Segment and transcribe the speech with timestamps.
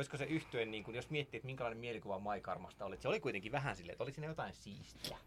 [0.00, 3.52] olisiko se yhtyen, niin kun, jos miettii, että minkälainen mielikuva Maikarmasta oli, se oli kuitenkin
[3.52, 5.18] vähän silleen, että oli siinä jotain siistiä.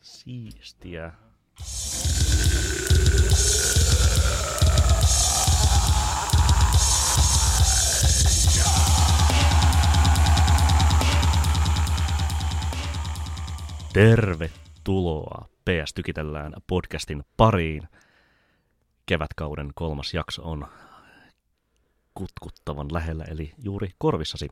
[0.00, 1.12] Siistiä.
[13.92, 17.88] Tervetuloa PS Tykitellään podcastin pariin.
[19.06, 20.66] Kevätkauden kolmas jakso on
[22.14, 24.48] kutkuttavan lähellä, eli juuri korvissasi.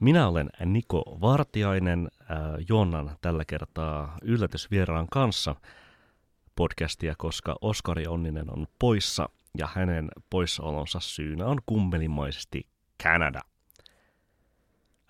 [0.00, 2.36] Minä olen Niko Vartiainen, äh,
[2.68, 5.56] juonnan tällä kertaa yllätysvieraan kanssa
[6.56, 12.66] podcastia, koska Oskari Onninen on poissa ja hänen poissaolonsa syynä on kummelimaisesti
[13.02, 13.40] Kanada.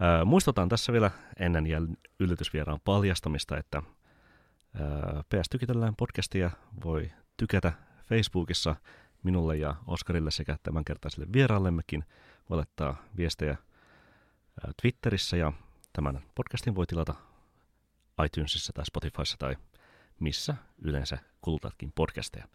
[0.02, 1.78] Äh, muistutan tässä vielä ennen ja
[2.20, 3.84] yllätysvieraan paljastamista, että äh,
[5.28, 6.50] PS Tykitellään podcastia
[6.84, 7.72] voi tykätä
[8.08, 8.76] Facebookissa
[9.22, 12.04] minulle ja Oskarille sekä tämänkertaiselle vieraallemmekin.
[12.50, 13.56] Voi laittaa viestejä
[14.82, 15.52] Twitterissä ja
[15.92, 17.14] tämän podcastin voi tilata
[18.24, 19.56] iTunesissa tai Spotifyssa tai
[20.20, 22.48] missä yleensä kulutatkin podcasteja.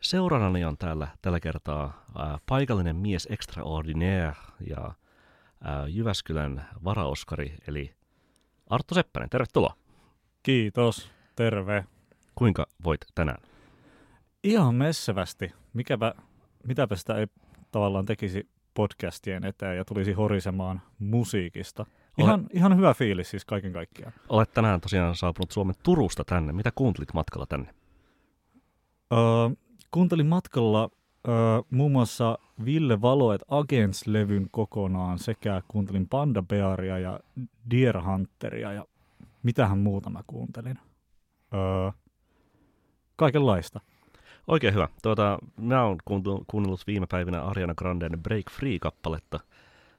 [0.00, 4.94] Seuraanani on täällä tällä kertaa ää, paikallinen mies extraordinaire ja
[5.64, 7.94] ää, Jyväskylän varaoskari eli
[8.66, 9.30] Arttu Seppänen.
[9.30, 9.76] Tervetuloa.
[10.42, 11.84] Kiitos, terve.
[12.34, 13.49] Kuinka voit tänään?
[14.44, 15.52] Ihan messevästi.
[15.72, 16.14] Mikäpä,
[16.66, 17.26] mitäpä sitä ei
[17.70, 21.86] tavallaan tekisi podcastien eteen ja tulisi horisemaan musiikista.
[22.18, 24.12] Ihan, ihan hyvä fiilis siis kaiken kaikkiaan.
[24.28, 26.52] Olet tänään tosiaan saapunut Suomen Turusta tänne.
[26.52, 27.74] Mitä kuuntelit matkalla tänne?
[29.12, 29.18] Öö,
[29.90, 30.90] kuuntelin matkalla
[31.28, 31.34] öö,
[31.70, 37.20] muun muassa Ville Valoet Agents-levyn kokonaan sekä kuuntelin Panda Bearia ja
[37.70, 38.84] Deer Hunteria ja
[39.42, 40.78] mitähän muuta mä kuuntelin.
[41.54, 41.90] Öö,
[43.16, 43.80] kaikenlaista.
[44.50, 44.88] Oikein hyvä.
[45.02, 45.98] Tuota, mä oon
[46.46, 49.40] kuunnellut viime päivinä Ariana Granden Break Free-kappaletta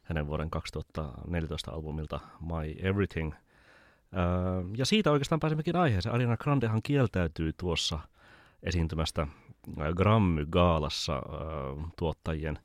[0.04, 3.34] hänen vuoden 2014 albumilta My Everything.
[3.34, 4.22] Öö,
[4.78, 6.16] ja siitä oikeastaan pääsemmekin aiheeseen.
[6.16, 8.00] Ariana Grandehan kieltäytyy tuossa
[8.64, 9.28] esiintymästä
[9.96, 12.60] Grammy-gaalassa öö, tuottajien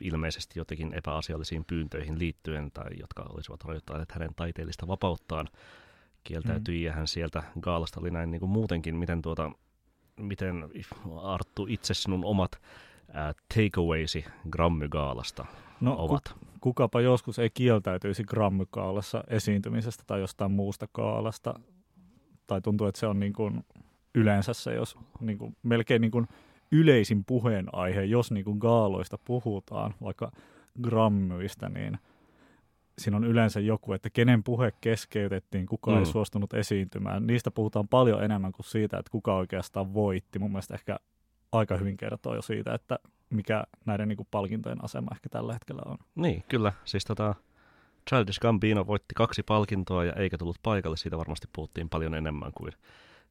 [0.00, 5.48] ilmeisesti jotenkin epäasiallisiin pyyntöihin liittyen tai jotka olisivat rajoittaneet hänen taiteellista vapauttaan.
[6.24, 6.84] Kieltäytyi mm.
[6.84, 9.50] ja hän sieltä gaalasta oli näin niin kuin muutenkin, miten tuota,
[10.20, 10.68] miten
[11.22, 12.52] Arttu itse sinun omat
[13.16, 15.46] äh, takeawaysi Grammy-gaalasta
[15.80, 16.22] no, ovat?
[16.28, 21.60] Ku, kukapa joskus ei kieltäytyisi Grammy-gaalassa esiintymisestä tai jostain muusta gaalasta.
[22.46, 23.64] Tai tuntuu, että se on niin kuin
[24.14, 26.26] yleensä se, jos niin kuin, melkein niin kuin
[26.72, 30.32] yleisin puheenaihe, jos niin kuin gaaloista puhutaan, vaikka
[30.82, 31.98] Grammyista, niin–
[32.98, 35.98] siinä on yleensä joku, että kenen puhe keskeytettiin, kuka mm.
[35.98, 37.26] ei suostunut esiintymään.
[37.26, 40.38] Niistä puhutaan paljon enemmän kuin siitä, että kuka oikeastaan voitti.
[40.38, 40.96] Mun mielestä ehkä
[41.52, 42.98] aika hyvin kertoo jo siitä, että
[43.30, 45.98] mikä näiden niin kuin, palkintojen asema ehkä tällä hetkellä on.
[46.14, 46.72] Niin, kyllä.
[46.84, 47.34] Siis tota,
[48.10, 50.96] Childish Gambino voitti kaksi palkintoa ja eikä tullut paikalle.
[50.96, 52.72] Siitä varmasti puhuttiin paljon enemmän kuin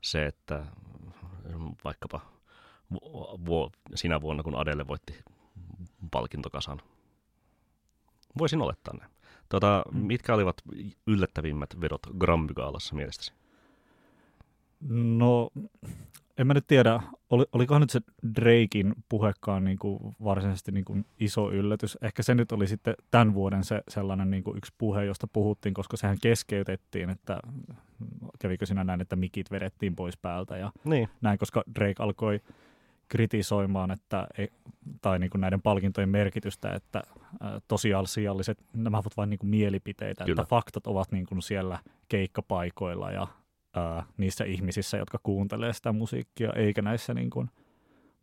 [0.01, 0.65] se, että
[1.83, 2.21] vaikkapa
[3.45, 5.23] vu- sinä vuonna, kun Adele voitti
[6.11, 6.81] palkintokasan.
[8.37, 9.14] Voisin olettaa näin.
[9.49, 9.99] Tota, mm.
[9.99, 10.57] mitkä olivat
[11.07, 13.33] yllättävimmät vedot Grammygaalassa mielestäsi?
[14.89, 15.49] No,
[16.37, 18.01] en mä nyt tiedä, oli, olikohan nyt se
[18.35, 21.97] Drakein puhekaan niin kuin varsinaisesti niin kuin iso yllätys.
[22.01, 25.73] Ehkä se nyt oli sitten tämän vuoden se sellainen niin kuin yksi puhe, josta puhuttiin,
[25.73, 27.39] koska sehän keskeytettiin, että
[28.39, 31.09] kävikö siinä näin, että mikit vedettiin pois päältä ja niin.
[31.21, 32.39] näin, koska Drake alkoi
[33.09, 34.27] kritisoimaan, että
[35.01, 37.03] tai niin kuin näiden palkintojen merkitystä, että
[37.67, 40.41] tosiasialliset, nämä ovat vain niin kuin mielipiteitä, Kyllä.
[40.41, 41.79] että faktat ovat niin kuin siellä
[42.09, 43.27] keikkapaikoilla ja
[43.73, 47.49] ää, niissä ihmisissä, jotka kuuntelee sitä musiikkia, eikä näissä niin kuin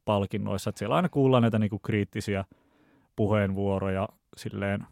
[0.05, 0.71] palkinnoissa.
[0.71, 2.45] Että siellä aina kuullaan näitä niin kuin kriittisiä
[3.17, 4.87] puheenvuoroja silleen,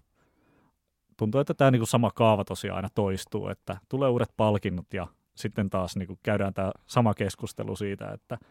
[1.16, 5.06] tuntuu, että tämä niin kuin sama kaava tosiaan aina toistuu, että tulee uudet palkinnot ja
[5.34, 8.38] sitten taas niin kuin käydään tämä sama keskustelu siitä, että–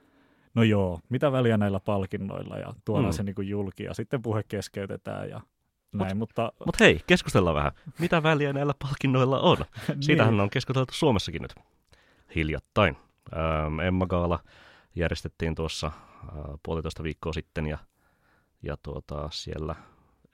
[0.55, 3.13] no joo, mitä väliä näillä palkinnoilla ja tuodaan mm.
[3.13, 5.41] se niin kuin julki ja sitten puhe keskeytetään ja
[5.93, 6.51] näin, mut, mutta...
[6.65, 7.71] Mutta hei, keskustellaan vähän.
[7.99, 9.57] Mitä väliä näillä palkinnoilla on?
[9.87, 10.03] niin.
[10.03, 11.55] Siitähän on keskusteltu Suomessakin nyt
[12.35, 12.97] hiljattain.
[13.33, 14.39] Ähm, Emma Gaala
[14.95, 15.93] järjestettiin tuossa äh,
[16.63, 17.77] puolitoista viikkoa sitten ja,
[18.61, 19.75] ja tuota, siellä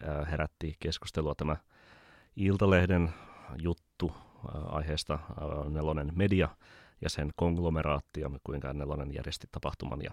[0.07, 1.57] äh, herätti keskustelua tämä
[2.35, 3.13] Iltalehden
[3.61, 6.49] juttu äh, aiheesta äh, Nelonen Media–
[7.05, 10.11] ja sen konglomeraatti ja kuinka Nelonen järjesti tapahtuman ja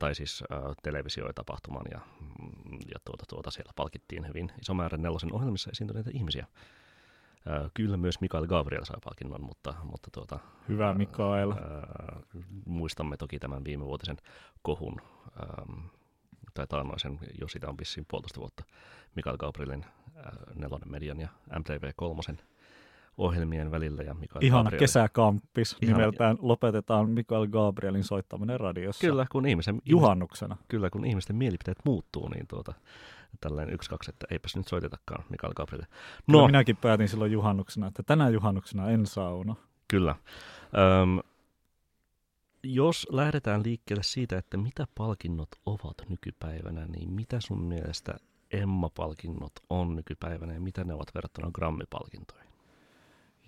[0.00, 5.32] tai siis äh, televisioitapahtuman ja, mm, ja tuota, tuota, siellä palkittiin hyvin iso määrä nelosen
[5.32, 6.46] ohjelmissa esiintyneitä ihmisiä.
[7.50, 10.38] Äh, kyllä myös Mikael Gabriel sai palkinnon, mutta, mutta tuota,
[10.68, 11.50] Hyvä Mikael.
[11.50, 11.56] Äh,
[12.66, 14.16] muistamme toki tämän viimevuotisen
[14.62, 15.00] kohun
[15.40, 15.86] ähm,
[16.54, 18.64] tai taannoisen, jo sitä on vissiin puolitoista vuotta,
[19.14, 22.36] Mikael Gabrielin äh, Nelonen Median ja MTV3
[23.18, 24.02] ohjelmien välillä.
[24.02, 29.00] Ja Mikael Ihana Gabriel, kesäkamppis Ihana- nimeltään Lopetetaan Mikael Gabrielin soittaminen radiossa.
[29.06, 30.56] Kyllä, kun ihmisen, Juhannuksena.
[30.68, 32.74] kyllä, kun ihmisten mielipiteet muuttuu, niin tuota,
[33.40, 35.94] tällainen yksi, kaksi, että eipäs nyt soitetakaan Mikael Gabrielille.
[36.26, 36.40] No.
[36.40, 39.54] No, minäkin päätin silloin juhannuksena, että tänä juhannuksena en sauna.
[39.88, 40.14] Kyllä.
[41.02, 41.20] Öm,
[42.62, 48.14] jos lähdetään liikkeelle siitä, että mitä palkinnot ovat nykypäivänä, niin mitä sun mielestä
[48.50, 52.45] Emma-palkinnot on nykypäivänä ja mitä ne ovat verrattuna Grammy-palkintoihin?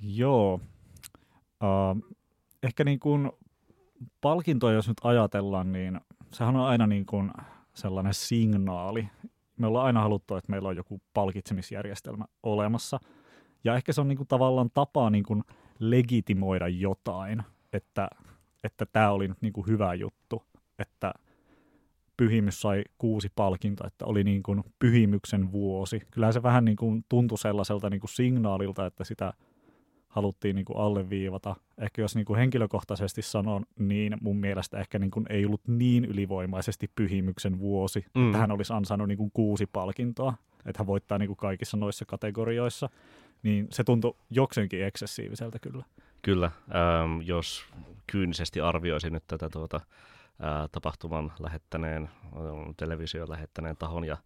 [0.00, 0.60] Joo.
[1.62, 2.16] Uh,
[2.62, 3.32] ehkä niin kuin
[4.20, 6.00] palkintoja, jos nyt ajatellaan, niin
[6.32, 7.30] sehän on aina niin kuin
[7.74, 9.08] sellainen signaali.
[9.56, 13.00] Me ollaan aina haluttu, että meillä on joku palkitsemisjärjestelmä olemassa.
[13.64, 15.44] Ja ehkä se on niin kuin tavallaan tapa niin kuin
[15.78, 17.42] legitimoida jotain,
[17.72, 18.08] että
[18.64, 20.42] että tämä oli nyt niin kuin hyvä juttu,
[20.78, 21.14] että
[22.16, 26.00] pyhimys sai kuusi palkintoa, että oli niin kuin pyhimyksen vuosi.
[26.10, 29.32] Kyllähän se vähän niin kuin tuntui sellaiselta niin kuin signaalilta, että sitä
[30.08, 31.56] haluttiin niin kuin alleviivata.
[31.78, 36.04] Ehkä jos niin kuin henkilökohtaisesti sanon, niin mun mielestä ehkä niin kuin ei ollut niin
[36.04, 38.26] ylivoimaisesti pyhimyksen vuosi, Mm.
[38.26, 40.34] että hän olisi ansainnut niin kuin kuusi palkintoa,
[40.66, 42.88] että hän voittaa niin kuin kaikissa noissa kategorioissa.
[43.42, 45.84] Niin se tuntui jokseenkin eksessiiviseltä kyllä.
[46.22, 47.64] Kyllä, ähm, jos
[48.06, 49.80] kyynisesti arvioisin nyt tätä tuota,
[50.40, 54.16] ää, tapahtuman lähettäneen, ähm, television lähettäneen tahon ja,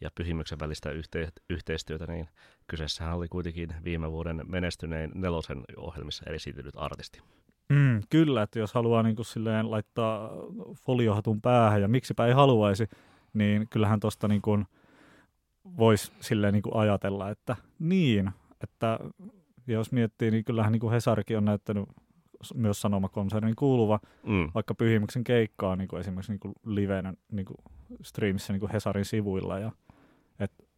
[0.00, 2.28] ja pyhimyksen välistä yhte, yhteistyötä, niin
[2.66, 7.20] kyseessähän oli kuitenkin viime vuoden menestynein nelosen ohjelmissa esitellyt artisti.
[7.68, 10.30] Mm, kyllä, että jos haluaa niin kuin silleen laittaa
[10.74, 12.88] foliohatun päähän ja miksipä ei haluaisi,
[13.34, 14.66] niin kyllähän tuosta niin kuin
[15.64, 18.30] voisi silleen niin kuin ajatella, että niin,
[18.62, 18.98] että
[19.66, 20.94] jos miettii, niin kyllähän niin kuin
[21.36, 21.88] on näyttänyt
[22.54, 27.56] myös sanomakonsernin kuuluva Mm, vaikka Pyhimyksen keikkaa niin kuin esimerkiksi niin kuin livenä niin kuin
[28.02, 29.72] streamissa niin kuin Hesarin sivuilla ja,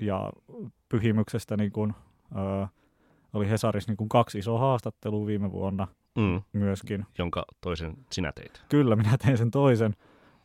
[0.06, 0.32] ja
[0.88, 1.94] Pyhimyksestä niin kuin,
[2.36, 2.66] ö,
[3.32, 7.06] oli Hesarissa niin kuin kaksi isoa haastattelua viime vuonna mm, myöskin.
[7.18, 8.62] jonka toisen sinä teit.
[8.68, 9.96] Kyllä, minä tein sen toisen.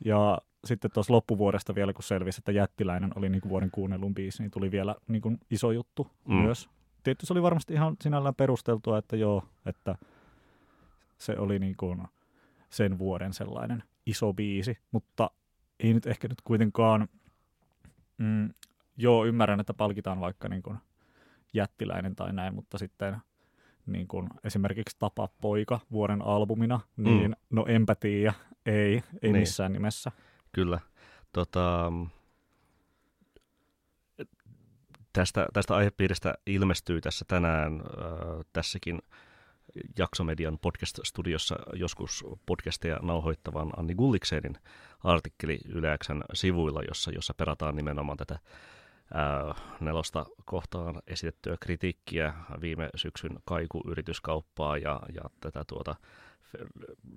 [0.05, 4.43] Ja sitten tuossa loppuvuodesta vielä, kun selvisi, että Jättiläinen oli niin kuin vuoden kuunnellun biisi,
[4.43, 6.35] niin tuli vielä niin kuin iso juttu mm.
[6.35, 6.69] myös.
[7.03, 9.95] Tietysti se oli varmasti ihan sinällään perusteltua, että joo, että
[11.17, 12.01] se oli niin kuin
[12.69, 15.31] sen vuoden sellainen iso biisi, mutta
[15.79, 17.07] ei nyt ehkä nyt kuitenkaan,
[18.17, 18.49] mm,
[18.97, 20.77] joo ymmärrän, että palkitaan vaikka niin kuin
[21.53, 23.17] jättiläinen tai näin, mutta sitten
[23.85, 27.35] niin kuin esimerkiksi Tapa poika vuoden albumina, niin mm.
[27.49, 28.33] no enpä tiedä,
[28.65, 29.35] ei, ei Niin.
[29.35, 30.11] missään nimessä.
[30.51, 30.79] Kyllä.
[31.33, 31.91] Tota,
[35.13, 38.99] tästä, tästä aihepiiristä ilmestyy tässä tänään äh, tässäkin
[39.97, 44.57] Jaksomedian podcast-studiossa joskus podcasteja nauhoittavan Anni Gulliksenin
[45.03, 48.39] artikkeli Yle Xn sivuilla, jossa, jossa perataan nimenomaan tätä
[49.79, 55.95] nelosta kohtaan esitettyä kritiikkiä viime syksyn kaiku-yrityskauppaa ja, ja tätä tuota,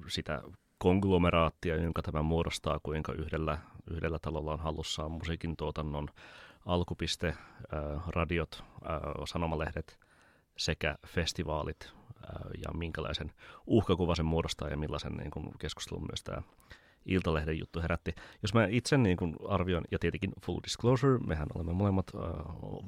[0.09, 0.43] sitä
[0.79, 3.59] konglomeraattia, jonka tämä muodostaa, kuinka yhdellä,
[3.91, 6.09] yhdellä talolla on hallussaan musiikin tuotannon
[6.67, 7.27] alkupiste,
[7.73, 8.65] ää, radiot,
[9.25, 9.99] sanomalehdet
[10.57, 11.93] sekä festivaalit
[12.67, 13.33] ja minkälaisen
[13.67, 16.43] uhkakuva se muodostaa ja millaisen niin kuin, keskustelun myös tämä
[17.07, 18.15] Iltalehden juttu herätti.
[18.43, 22.23] Jos mä itse niin kuin arvioin, ja tietenkin full disclosure, mehän olemme molemmat äh,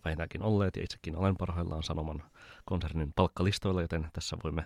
[0.04, 2.22] vähintäänkin olleet, ja itsekin olen parhaillaan Sanoman
[2.64, 4.64] konsernin palkkalistoilla, joten tässä voimme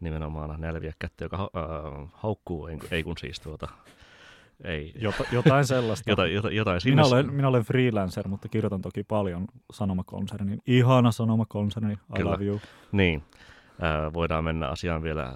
[0.00, 3.68] nimenomaan nälviä kättä, joka äh, haukkuu, ei, ei kun siis tuota,
[4.64, 6.10] ei, Jota, jotain sellaista.
[6.12, 7.02] jotain, jotain, jotain sinne.
[7.02, 10.58] minä, olen, minä olen freelancer, mutta kirjoitan toki paljon sanomakonsernin.
[10.66, 12.30] Ihana sanomakonserni, I Kyllä.
[12.30, 12.60] love you.
[12.92, 13.22] Niin.
[14.14, 15.34] Voidaan mennä asiaan vielä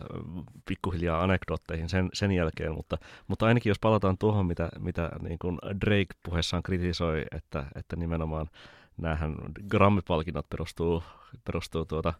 [0.69, 5.59] pikkuhiljaa anekdootteihin sen, sen jälkeen, mutta, mutta ainakin jos palataan tuohon, mitä, mitä niin kuin
[5.81, 8.51] Drake puheessaan kritisoi, että, että nimenomaan
[8.97, 9.37] näähän
[9.71, 11.03] Grammy-palkinnot perustuu,
[11.45, 12.15] perustuu tuota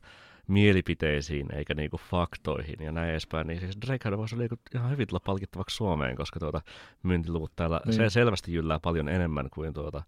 [0.49, 5.21] mielipiteisiin eikä niinku faktoihin ja näin edespäin, niin siis Drakehan voisi olla ihan hyvin tulla
[5.27, 6.61] palkittavaksi Suomeen, koska tuota
[7.03, 7.95] myyntiluvut täällä Niin.
[7.95, 10.03] se selvästi jyllää paljon enemmän kuin, tuota,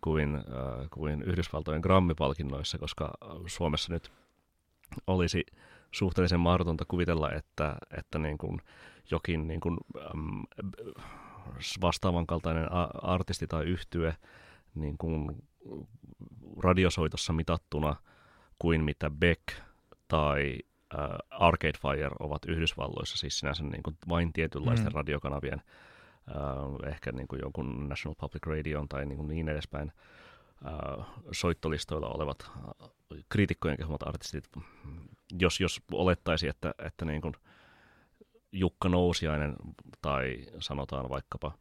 [0.00, 0.42] kuin, äh,
[0.90, 3.10] kuin Yhdysvaltojen Grammy-palkinnoissa, koska
[3.46, 4.12] Suomessa nyt
[5.06, 5.44] olisi
[5.92, 8.58] suhteellisen mahdotonta kuvitella, että, että niin kuin
[9.10, 10.42] jokin niin kuin, äm,
[11.80, 14.16] vastaavan kaltainen artisti tai yhtye
[14.74, 15.42] niin kuin
[16.62, 17.96] radiosoitossa mitattuna
[18.58, 19.42] kuin mitä Beck
[20.08, 20.58] tai
[20.98, 24.94] äh, Arcade Fire ovat Yhdysvalloissa, siis sinänsä niin kuin vain tietynlaisten Mm.
[24.94, 25.62] radiokanavien,
[26.28, 29.92] äh, ehkä niin kuin jonkun National Public Radio tai niin, kuin niin edespäin,
[31.32, 32.90] soittolistoilla olevat äh,
[33.28, 34.44] kriitikkojen kehumat artistit,
[35.38, 37.34] jos, jos olettaisi, että, että niin kuin
[38.52, 39.56] Jukka Nousiainen
[40.02, 41.52] tai sanotaan vaikkapa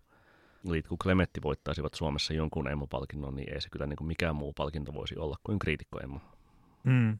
[0.87, 4.93] kun Klemetti voittaisivat Suomessa jonkun Emma-palkinnon, niin ei se kyllä niin kuin mikään muu palkinto
[4.93, 6.19] voisi olla kuin kriitikko Emma.
[6.83, 7.17] Mm,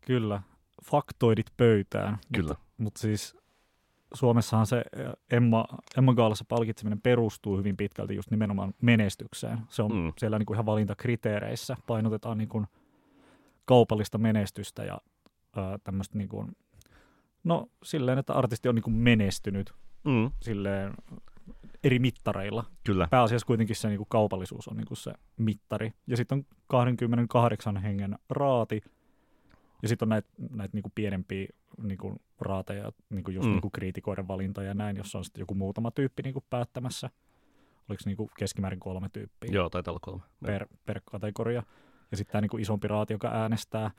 [0.00, 0.42] kyllä.
[0.84, 2.18] Faktoidit pöytään.
[2.34, 2.48] Kyllä.
[2.48, 3.36] Mutta, mutta siis
[4.14, 4.84] Suomessahan se
[5.30, 5.64] Emma,
[5.98, 9.58] Emma Gaalassa palkitseminen perustuu hyvin pitkälti just nimenomaan menestykseen.
[9.68, 10.12] Se on mm.
[10.18, 11.76] siellä niin kuin ihan valintakriteereissä.
[11.86, 12.66] Painotetaan niin kuin
[13.64, 14.98] kaupallista menestystä ja
[15.84, 16.56] tämmöistä niin kuin,
[17.44, 20.30] no silleen, että artisti on niin kuin menestynyt mm.
[20.40, 20.94] silleen
[21.84, 22.64] eri mittareilla.
[22.84, 23.08] Kyllä.
[23.10, 25.92] Pääasiassa kuitenkin se niin kuin kaupallisuus on niin kuin se mittari.
[26.06, 28.80] Ja sitten on 28 hengen raati.
[29.82, 31.46] Ja sitten on näitä näit niin kuin pienempiä
[31.82, 33.52] niin kuin raateja, niin kuin just mm.
[33.52, 37.10] niin kuin kriitikoiden valinta ja näin, jos on sitten joku muutama tyyppi niin kuin päättämässä.
[37.88, 39.50] Oliko niin kuin keskimäärin kolme tyyppiä?
[39.52, 40.22] Joo, taitaa olla kolme.
[40.46, 41.62] Per, per kategoria.
[42.10, 43.90] Ja sitten tämä niin kuin isompi raati, joka äänestää.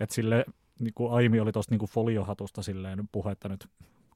[0.00, 0.44] Että sille,
[0.78, 3.68] niin kuin Aimi oli tuosta niin foliohatusta silleen puhetta nyt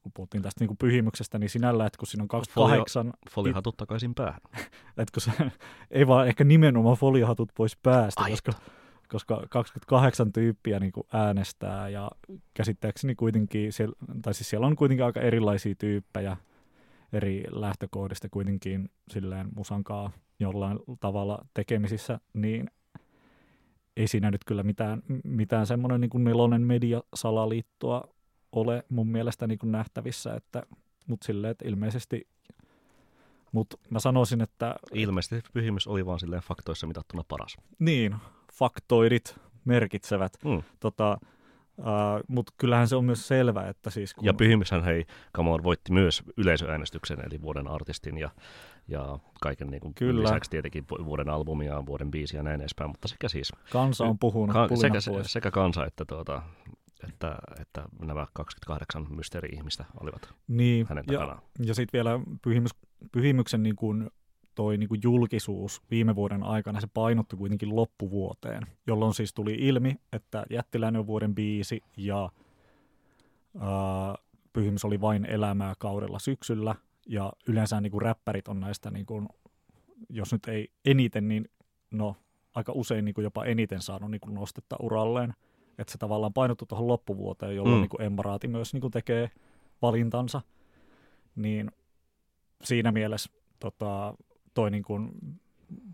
[0.07, 3.05] kun puhuttiin tästä niin kuin pyhimyksestä, niin sinällä, että kun siinä on 28...
[3.05, 4.39] Folio, foliohatut takaisin päähän.
[4.97, 5.31] että kun se,
[5.91, 8.51] ei vaan ehkä nimenomaan foliohatut pois päästä, Ai koska,
[9.07, 12.11] koska 28 tyyppiä niin kuin äänestää ja
[12.53, 16.37] käsittääkseni kuitenkin, siellä, tai siis siellä on kuitenkin aika erilaisia tyyppejä
[17.13, 22.71] eri lähtökohdista kuitenkin silleen musankaa jollain tavalla tekemisissä, niin
[23.97, 28.03] ei siinä nyt kyllä mitään, mitään semmoinen niin nelonen mediasalaliittoa
[28.51, 30.63] ole mun mielestä niin kuin nähtävissä, että,
[31.07, 32.27] mutta silleen, että ilmeisesti,
[33.51, 34.75] mutta mä sanoisin, että...
[34.93, 37.57] Ilmeisesti pyhimys oli vaan silleen faktoissa mitattuna paras.
[37.79, 38.15] Niin,
[38.59, 39.35] faktoidit
[39.65, 40.33] merkitsevät.
[40.45, 40.63] Mm.
[40.79, 41.17] Tota,
[41.79, 44.13] Uh, mutta kyllähän se on myös selvä, että siis...
[44.13, 44.25] Kun...
[44.25, 48.29] Ja Pyhimyshän hei, Kamon voitti myös yleisöäänestyksen, eli vuoden artistin ja,
[48.87, 50.23] ja kaiken niin kuin Kyllä.
[50.23, 53.51] lisäksi tietenkin vuoden albumia, vuoden biisiä ja näin edespäin, mutta sekä siis...
[53.71, 56.41] Kansa on puhunut ka- sekä, sekä kansa että tuota,
[57.09, 61.41] että, että nämä 28 mysteeri-ihmistä olivat niin, hänen takanaan.
[61.59, 62.71] Ja, ja sitten vielä pyhimys,
[63.11, 64.09] pyhimyksen niin kuin
[64.57, 69.95] toi niin kuin julkisuus viime vuoden aikana, se painottui kuitenkin loppuvuoteen, jolloin siis tuli ilmi,
[70.13, 72.29] että Jättiläinen on vuoden biisi ja
[73.59, 74.15] ää,
[74.53, 76.75] Pyhimys oli vain elämää kaudella syksyllä,
[77.07, 79.27] ja yleensä niin kuin räppärit on näistä, niin kuin,
[80.09, 81.49] jos nyt ei eniten, niin
[81.91, 82.15] no
[82.53, 85.33] aika usein niin kuin jopa eniten saanut niin kuin nostetta uralleen–
[85.77, 87.81] että se tavallaan painottu tuohon loppuvuoteen, jolloin mm.
[87.81, 89.31] niin kuin Emmaraati myös niin kuin tekee
[89.81, 90.41] valintansa,
[91.35, 91.71] niin
[92.63, 94.13] siinä mielessä tota,
[94.57, 95.11] toi niin kuin,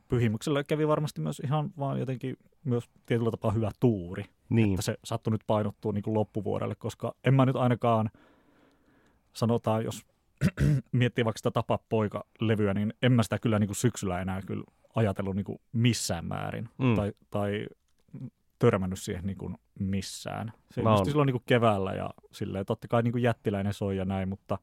[0.07, 4.73] pyhimykselle kävi varmasti myös ihan vaan jotenkin myös tietyllä tapaa hyvä tuuri, niin.
[4.73, 8.09] että se sattui nyt painottua niin kuin loppuvuodelle, koska en mä nyt ainakaan,
[9.33, 10.05] sanotaan, jos
[10.91, 14.63] miettii vaikka sitä Tapa poika-levyä, niin en mä sitä kyllä niin kuin syksyllä enää kyllä
[14.95, 16.69] ajatellut niin kuin missään määrin.
[16.77, 16.95] Mm.
[16.95, 17.65] Tai, tai
[18.59, 20.53] törmännyt siihen niin kuin missään.
[20.71, 21.05] Se on...
[21.05, 24.57] silloin niin kuin keväällä ja silleen, totta kai niin kuin jättiläinen soi ja näin, mutta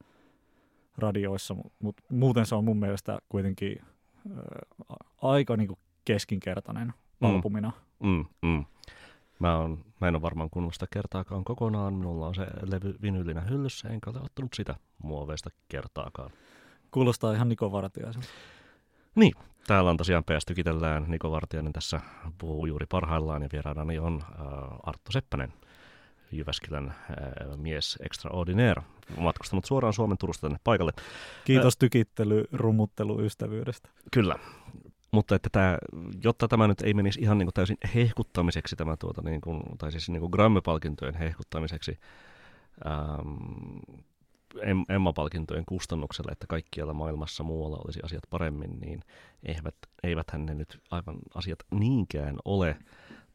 [0.97, 3.81] radioissa, mutta muuten se on mun mielestä kuitenkin
[5.21, 7.27] aika niin kuin keskinkertainen mm.
[7.27, 7.71] albumina.
[8.03, 8.65] Mm, mm.
[9.39, 11.93] Mä, on, mä en ole varmaan kuunnellut sitä kertaakaan kokonaan.
[11.93, 16.31] Minulla on se levy vinylinä hyllyssä, enkä ole ottanut sitä muoveista kertaakaan.
[16.91, 18.23] Kuulostaa ihan Niko Vartiaisen.
[19.15, 19.33] Niin,
[19.67, 21.05] täällä on tosiaan PS Tykitellään.
[21.07, 21.99] Niko Vartiainen tässä
[22.37, 24.37] puhuu juuri parhaillaan ja vieraanani on äh,
[24.83, 25.53] Arttu Seppänen,
[26.31, 28.81] Jyväskylän äh, mies extraordinaire,
[29.17, 30.91] matkustanut suoraan Suomen Turusta tänne paikalle.
[31.45, 33.89] Kiitos äh, tykittely, rummuttelu ystävyydestä.
[34.11, 34.35] Kyllä,
[35.11, 35.77] mutta että tämä,
[36.23, 39.91] jotta tämä nyt ei menisi ihan niin kuin täysin hehkuttamiseksi, tämä tuota, niin kuin, tai
[39.91, 41.99] siis niin kuin Grammy-palkintojen hehkuttamiseksi,
[42.85, 43.77] ähm,
[44.89, 49.01] Emma-palkintojen kustannuksella, että kaikkialla maailmassa muualla olisi asiat paremmin, niin
[49.43, 52.77] eivät, eiväthän ne nyt aivan asiat niinkään ole.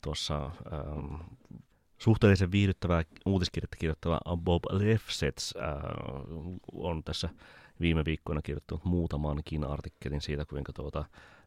[0.03, 1.15] Tuossa ähm,
[1.99, 5.75] suhteellisen viihdyttävää uutiskirjettä kirjoittava Bob Lefsetz äh,
[6.73, 7.29] on tässä
[7.81, 11.05] viime viikkoina kirjoittanut muutamankin artikkelin siitä, kuinka tuota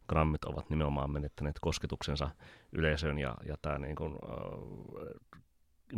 [0.09, 2.29] Grammit ovat nimenomaan menettäneet kosketuksensa
[2.71, 5.39] yleisöön ja, ja tämä niin kuin, äh,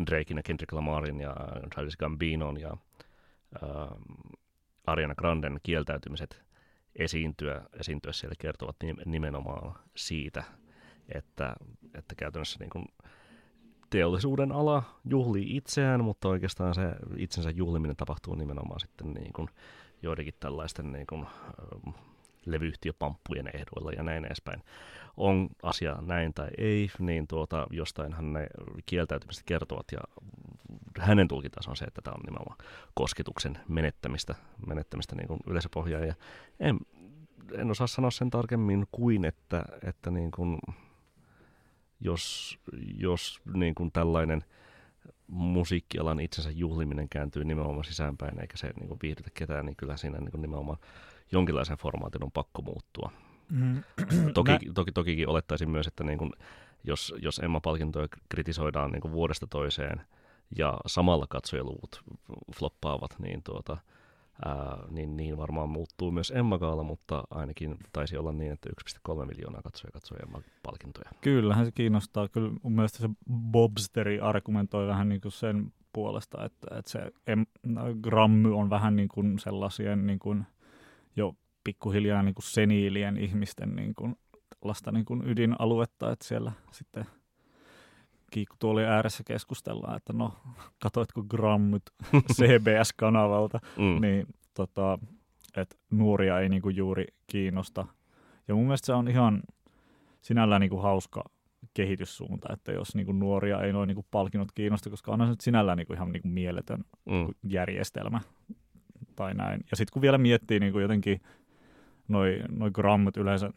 [0.05, 1.35] Drakein ja Kendrick Lamarin ja
[1.73, 2.77] Travis Gambinon ja
[3.63, 3.69] äh,
[4.87, 6.41] Ariana Granden kieltäytymiset
[6.95, 10.43] esiintyä, esiintyä siellä kertovat nimenomaan siitä,
[11.09, 11.55] että,
[11.93, 12.85] että käytännössä niin kuin
[13.91, 16.81] teollisuuden ala juhlii itseään, mutta oikeastaan se
[17.17, 19.47] itsensä juhliminen tapahtuu nimenomaan sitten niin kuin
[20.01, 21.25] joidenkin tällaisten niin kuin,
[22.45, 24.63] levyyhtiöpamppujen ehdoilla ja näin edespäin.
[25.17, 28.47] On asia näin tai ei, niin tuota, jostainhan ne
[28.85, 29.99] kieltäytymiset kertovat ja
[30.99, 32.57] hänen tulkintansa on se, että tämä on nimenomaan
[32.93, 34.35] kosketuksen menettämistä,
[34.67, 36.01] menettämistä niin kuin yleisöpohjaa.
[36.01, 36.13] Ja
[36.59, 36.79] en,
[37.53, 40.59] en osaa sanoa sen tarkemmin kuin, että, että niin kuin,
[42.01, 42.57] jos,
[42.97, 44.43] jos niin kuin tällainen
[45.27, 50.17] musiikkialan itsensä juhliminen kääntyy nimenomaan sisäänpäin, eikä se niin kuin viihdytä ketään, niin kyllä siinä
[50.17, 50.77] niin kuin nimenomaan
[51.31, 53.11] jonkinlaisen formaatin on pakko muuttua.
[53.49, 53.83] Mm.
[54.33, 56.31] Toki, Mä- toki, tokikin olettaisin myös, että niin kuin,
[56.83, 60.01] jos, jos Emma-palkintoja kritisoidaan niin kuin vuodesta toiseen
[60.57, 62.01] ja samalla katsojaluvut
[62.55, 63.77] floppaavat, niin, tuota,
[64.45, 68.69] ää, niin, niin varmaan muuttuu myös Emma-gaala, mutta ainakin taisi olla niin, että
[69.09, 71.09] 1,3 miljoonaa katsoja katsoi Emma-palkintoja.
[71.21, 72.27] Kyllähän se kiinnostaa.
[72.27, 77.45] Kyllä mun mielestä se Bobsteri argumentoi vähän niin kuin sen puolesta, että, että se em,
[78.01, 80.45] grammy on vähän niin kuin sellaisien niin kuin
[81.15, 84.15] jo pikkuhiljaa niin kuin seniilien ihmisten niin kuin
[84.91, 87.05] niin kuin ydinaluetta, että siellä sitten
[88.31, 90.33] kiikkutuolien ääressä keskustellaan, että no,
[90.79, 91.83] katoitko grammyt
[92.37, 94.01] CBS-kanavalta, Mm.
[94.01, 94.99] niin tota,
[95.57, 97.85] että nuoria ei niinku juuri kiinnosta.
[98.47, 99.41] Ja mun mielestä se on ihan
[100.21, 101.23] sinällään niinku hauska
[101.73, 105.77] kehityssuunta, että jos niinku nuoria ei noin niinku palkinnot kiinnosta, koska onhan se nyt sinällään
[105.77, 107.27] niinku ihan niinku mieletön Mm.
[107.43, 108.21] järjestelmä
[109.15, 109.61] tai näin.
[109.71, 111.21] Ja sitten kun vielä miettii niinku jotenkin
[112.07, 113.53] noi, noi grammit yleensä,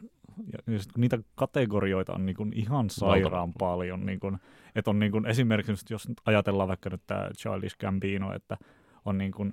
[0.52, 4.32] ja, ja sit kun niitä kategorioita on niinku ihan sairaan paljon, niinku,
[4.74, 8.56] että on niinku, esimerkiksi just jos ajatellaan vaikka nyt tämä Childish Gambino, että
[9.04, 9.52] on niinku, uh,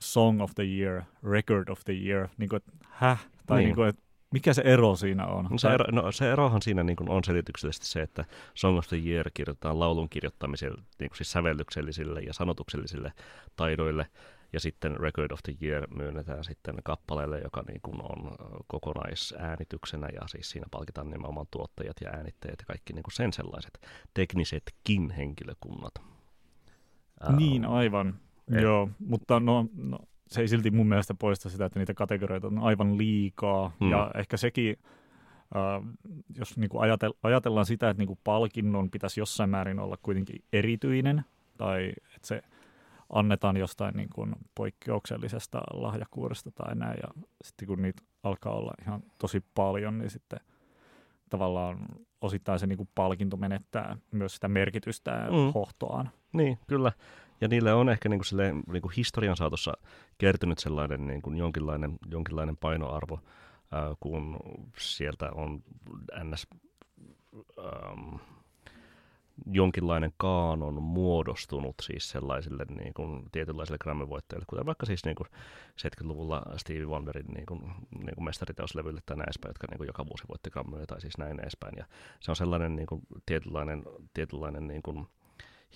[0.00, 3.26] Song of the Year, Record of the Year, niinku, että häh?
[3.46, 3.66] Tai Niin.
[3.66, 4.02] niinku, että
[4.32, 5.48] mikä se ero siinä on?
[5.50, 8.24] No se, ero, no, se erohan siinä niin kuin on selityksellisesti se, että
[8.54, 13.12] Song of the Year kirjoitetaan laulun kirjoittamiselle, niin kuin siis sävellyksellisille ja sanotuksellisille
[13.56, 14.06] taidoille,
[14.52, 18.36] ja sitten Record of the Year myönnetään sitten kappaleelle, joka niin kuin on
[18.66, 23.80] kokonaisäänityksenä, ja siis siinä palkitaan nimenomaan tuottajat ja äänittäjät ja kaikki niin kuin sen sellaiset
[24.14, 25.94] teknisetkin henkilökunnat.
[27.36, 28.14] Niin, aivan.
[28.54, 32.46] et- Joo, mutta no, no, se ei silti mun mielestä poista sitä, että niitä kategorioita
[32.46, 33.72] on aivan liikaa.
[33.80, 33.90] Hmm.
[33.90, 34.76] Ja ehkä sekin,
[35.56, 35.94] äh,
[36.38, 41.24] jos niinku ajatel, ajatellaan sitä, että niinku palkinnon pitäisi jossain määrin olla kuitenkin erityinen,
[41.56, 42.42] tai että se
[43.12, 49.02] annetaan jostain niin kuin poikkeuksellisesta lahjakkuudesta tai näin, ja sitten kun niitä alkaa olla ihan
[49.18, 50.40] tosi paljon, niin sitten
[51.30, 51.78] tavallaan
[52.20, 55.52] osittain se niin kuin palkinto menettää myös sitä merkitystä ja Mm.
[55.54, 56.10] hohtoaan.
[56.32, 56.92] Niin, kyllä.
[57.40, 59.72] Ja niille on ehkä niin kuin silleen, niin kuin historian saatossa
[60.18, 63.20] kertynyt sellainen niin kuin jonkinlainen, jonkinlainen painoarvo,
[63.72, 64.36] ää, kun
[64.78, 65.62] sieltä on
[66.24, 66.46] ns.
[67.58, 68.14] Ähm,
[69.46, 75.26] jonkinlainen kaanon muodostunut siis sellaisille niin kuin, tietynlaisille Grammy-voittajille, kuten vaikka siis niin kuin
[75.80, 77.60] 70-luvulla Stevie Wonderin niin kuin,
[77.98, 81.18] niin kuin mestariteoslevyille tai näin edespäin, jotka niin kuin joka vuosi voitti Grammyja tai siis
[81.18, 81.74] näin edespäin.
[81.76, 81.84] Ja
[82.20, 83.82] se on sellainen niin kuin, tietynlainen,
[84.14, 85.06] tietynlainen niin kuin,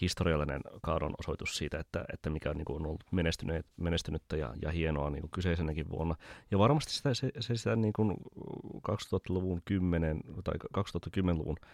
[0.01, 4.55] historiallinen kaadon osoitus siitä, että, että mikä on, niin kuin, on ollut menestynyt, menestynyttä ja,
[4.63, 6.15] ja hienoa niin kuin kyseisenäkin vuonna.
[6.51, 8.17] Ja varmasti sitä, se, se sitä niin kuin
[8.77, 11.69] 2000-luvun 10 tai 2010-luvun ää,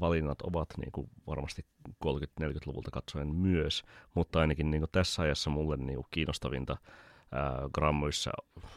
[0.00, 1.64] valinnat ovat niin kuin varmasti
[2.04, 3.82] 30-40-luvulta katsoen myös,
[4.14, 6.76] mutta ainakin niin kuin tässä ajassa mulle niin kuin kiinnostavinta
[7.32, 8.30] ää, grammoissa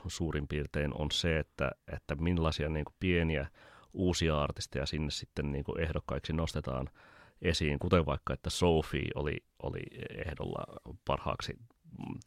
[0.07, 3.47] suurin piirtein on se, että, että millaisia niin kuin pieniä
[3.93, 6.89] uusia artisteja sinne sitten niin kuin ehdokkaiksi nostetaan
[7.41, 9.81] esiin, kuten vaikka, että Sophie oli, oli
[10.25, 10.63] ehdolla
[11.05, 11.53] parhaaksi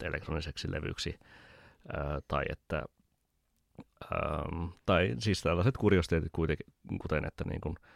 [0.03, 1.19] elektroniseksi levyksi,
[1.93, 2.83] ää, tai että
[4.13, 7.87] ähm, tai siis tällaiset kuriositeetit kuitenkin, kuten että niin kuin Bon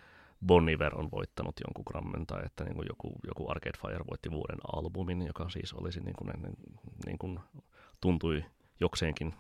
[0.72, 4.60] Iver on voittanut jonkun Grammen, tai että niin kuin joku, joku Arcade Fire voitti vuoden
[4.76, 6.54] albumin, joka siis olisi niin kuin ennen,
[7.06, 7.40] niin kuin
[8.02, 8.46] tuntui
[8.80, 9.34] jokseenkin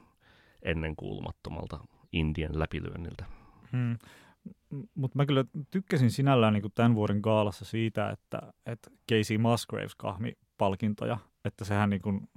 [0.61, 1.79] ennenkuulumattomalta
[2.11, 3.25] Indian läpilyönniltä.
[3.71, 3.97] Hmm.
[4.95, 10.33] Mutta mä kyllä tykkäsin sinällään niin tämän vuoden gaalassa siitä, että, että Casey Musgraves kahmi
[10.57, 12.29] palkintoja, että sehän niin kuin,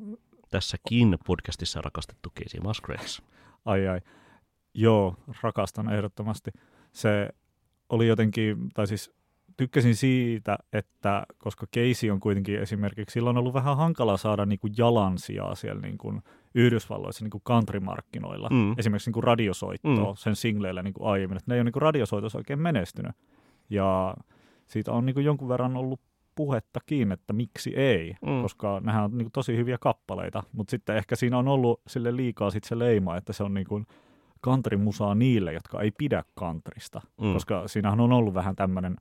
[0.51, 3.23] Tässäkin podcastissa rakastettu Casey Musgraves.
[3.65, 4.01] ai ai,
[4.75, 6.51] joo, rakastan ehdottomasti.
[6.93, 7.29] Se
[7.95, 9.11] oli jotenkin, tai siis
[9.57, 14.59] tykkäsin siitä, että koska Casey on kuitenkin esimerkiksi, sillä on ollut vähän hankala saada niin
[14.59, 16.23] kuin jalansijaa siellä niin kuin
[16.55, 18.49] Yhdysvalloissa niin kuin country-markkinoilla.
[18.51, 18.75] Mm.
[18.79, 20.17] Esimerkiksi niin kuin radiosoittoa Mm.
[20.17, 23.13] sen singleillä niin kuin aiemmin, että ne ei ole niin kuin radiosoitossa oikein menestynyt.
[23.71, 24.15] Ja
[24.67, 26.01] siitä on niin kuin jonkun verran ollut
[26.35, 28.43] puhettakin, että miksi ei, Mm.
[28.43, 32.17] koska nehän on niin kuin tosi hyviä kappaleita, mutta sitten ehkä siinä on ollut sille
[32.17, 33.87] liikaa sit se leima, että se on niin kuin
[34.45, 37.33] country-musaa niille, jotka ei pidä countrysta, Mm.
[37.33, 38.97] koska siinähän on ollut vähän tämmöinen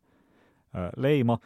[0.97, 1.37] leima,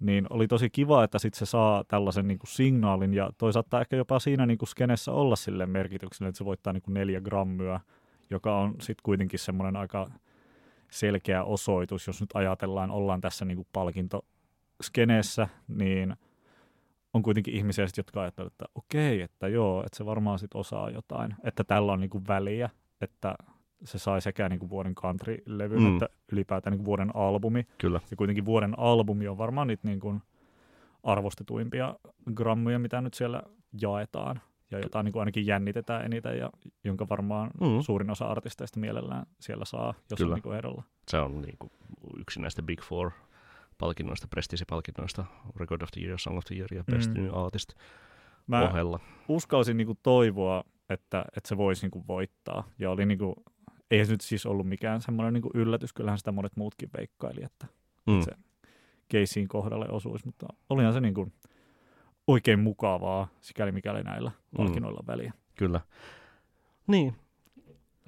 [0.00, 3.96] niin oli tosi kiva, että sitten se saa tällaisen niin kuin signaalin ja toisaalta ehkä
[3.96, 7.80] jopa siinä niin kuin skenessä olla sille merkitykselle, että se voittaa niin kuin neljä grammyä,
[8.30, 10.10] joka on sitten kuitenkin semmoinen aika
[10.90, 16.16] selkeä osoitus, jos nyt ajatellaan, ollaan tässä niin kuin palkintoskeneessä, niin
[17.14, 20.90] on kuitenkin ihmisiä, sit, jotka ajattelevat, että okei, että joo, että se varmaan sitten osaa
[20.90, 23.34] jotain, että tällä on niin kuin väliä, että
[23.84, 25.92] se sai sekä niin kuin vuoden country-levyn Mm.
[25.92, 27.66] että ylipäätään niin kuin vuoden albumi.
[27.78, 28.00] Kyllä.
[28.10, 30.22] Ja kuitenkin vuoden albumi on varmaan niitä niin kuin
[31.02, 31.94] arvostetuimpia
[32.34, 33.42] grammuja, mitä nyt siellä
[33.82, 34.40] jaetaan.
[34.72, 36.50] ja jota niin kuin ainakin jännitetään eniten ja
[36.84, 37.80] jonka varmaan Mm.
[37.80, 40.30] suurin osa artisteista mielellään siellä saa, jos Kyllä.
[40.30, 40.82] on niin kuin ehdolla.
[41.08, 41.70] Se on niin kuin
[42.20, 43.10] yksi näistä Big Four
[43.78, 45.24] palkinnoista, Prestige-palkinnoista,
[45.56, 47.22] Record of the Year, Song of the Year ja Best Mm.
[47.22, 47.72] New Artist
[48.46, 49.00] Mä ohella.
[49.28, 53.34] uskalsin niin kuin toivoa, että, että se voisi niin kuin voittaa ja oli niin kuin,
[53.90, 57.40] ei se nyt siis ollut mikään semmoinen niin kuin yllätys, kyllähän sitä monet muutkin veikkaili,
[57.44, 57.66] että
[58.06, 58.20] Mm.
[58.20, 58.36] se-
[59.08, 61.32] Keisiin kohdalle osuisi, mutta olihan se niin kuin
[62.26, 65.32] oikein mukavaa, sikäli mikäli näillä palkinnoilla väliä.
[65.58, 65.80] Kyllä.
[66.86, 67.14] Niin.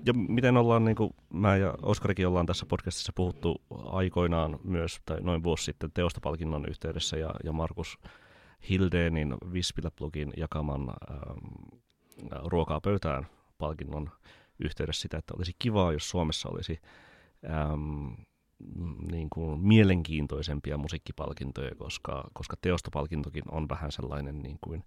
[0.07, 5.21] Ja miten ollaan, niin kuin mä ja Oskarikin ollaan tässä podcastissa puhuttu aikoinaan myös, tai
[5.21, 7.99] noin vuosi sitten teostopalkinnon yhteydessä, ja, ja Markus
[8.69, 11.79] Hildeenin Vispilä-blogin jakaman ähm,
[12.45, 13.27] ruokaa pöytään
[13.59, 14.11] palkinnon
[14.65, 16.79] yhteydessä sitä, että olisi kivaa, jos Suomessa olisi
[17.51, 18.09] ähm,
[19.13, 24.85] niin kuin mielenkiintoisempia musiikkipalkintoja, koska, koska teostopalkintokin on vähän sellainen niin kuin,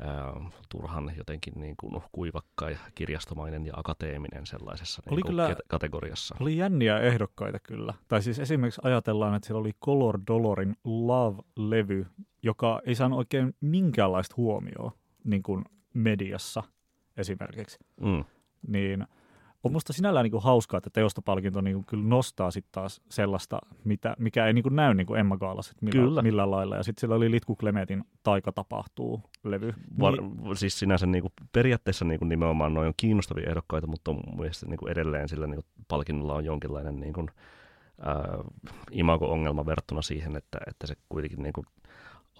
[0.00, 5.56] ää, turhan jotenkin niin kuin kuivakka ja kirjastomainen ja akateeminen sellaisessa Oli niin kuin kyllä-
[5.68, 6.36] kategoriassa.
[6.40, 7.94] Oli jänniä ehdokkaita kyllä.
[8.08, 12.06] Tai siis esimerkiksi ajatellaan, että siellä oli Color Dolorin Love-levy,
[12.42, 14.92] joka ei saanut oikein minkäänlaista huomioon
[15.24, 16.62] niin kuin mediassa
[17.16, 17.78] esimerkiksi.
[18.00, 18.24] Mm,
[18.68, 19.06] Niin
[19.64, 23.58] on musta sinällään niin kuin hauskaa, että teostopalkinto niin kuin kyllä nostaa sitten taas sellaista,
[23.84, 26.06] mitä, mikä ei niin kuin näy niin kuin Emma Gaalassa, että Kyllä.
[26.08, 26.76] millä, millään lailla.
[26.76, 29.74] Ja sitten siellä oli Litku Klemetin Taika tapahtuu levy.
[30.00, 34.12] var, Niin, siis sinänsä niin kuin, periaatteessa niin kuin nimenomaan noin on kiinnostavia ehdokkaita, mutta
[34.12, 37.30] mun mielestä niin kuin edelleen sillä niin kuin palkinnolla on jonkinlainen niin kuin,
[38.00, 38.38] ää,
[38.90, 41.66] imago-ongelma verrattuna siihen, että, että se kuitenkin niin kuin,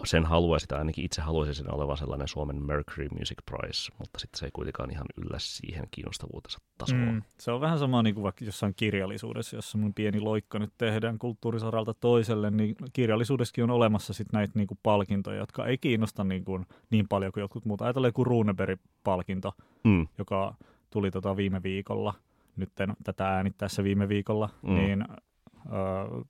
[0.04, 4.38] sen haluaisi, tai ainakin itse haluaisin sen olevan sellainen Suomen Mercury Music Prize, mutta sitten
[4.38, 7.00] se ei kuitenkaan ihan yllä siihen kiinnostavuutensa tasoon.
[7.00, 10.72] Mm, se on vähän sama niin kuin vaikka jossain kirjallisuudessa, jos semmoinen pieni loikka nyt
[10.78, 16.24] tehdään kulttuurisaralta toiselle, niin kirjallisuudessakin on olemassa sit näitä niin kuin palkintoja, jotka ei kiinnosta
[16.24, 17.82] niin, kuin, niin paljon kuin jotkut muut.
[17.82, 19.52] Ajatellaan joku Runeberg-palkinto,
[19.84, 20.54] Mm, joka
[20.90, 22.14] tuli tota viime viikolla,
[22.56, 22.72] nyt
[23.04, 24.74] tätä äänittäessä viime viikolla, Mm.
[24.74, 25.04] niin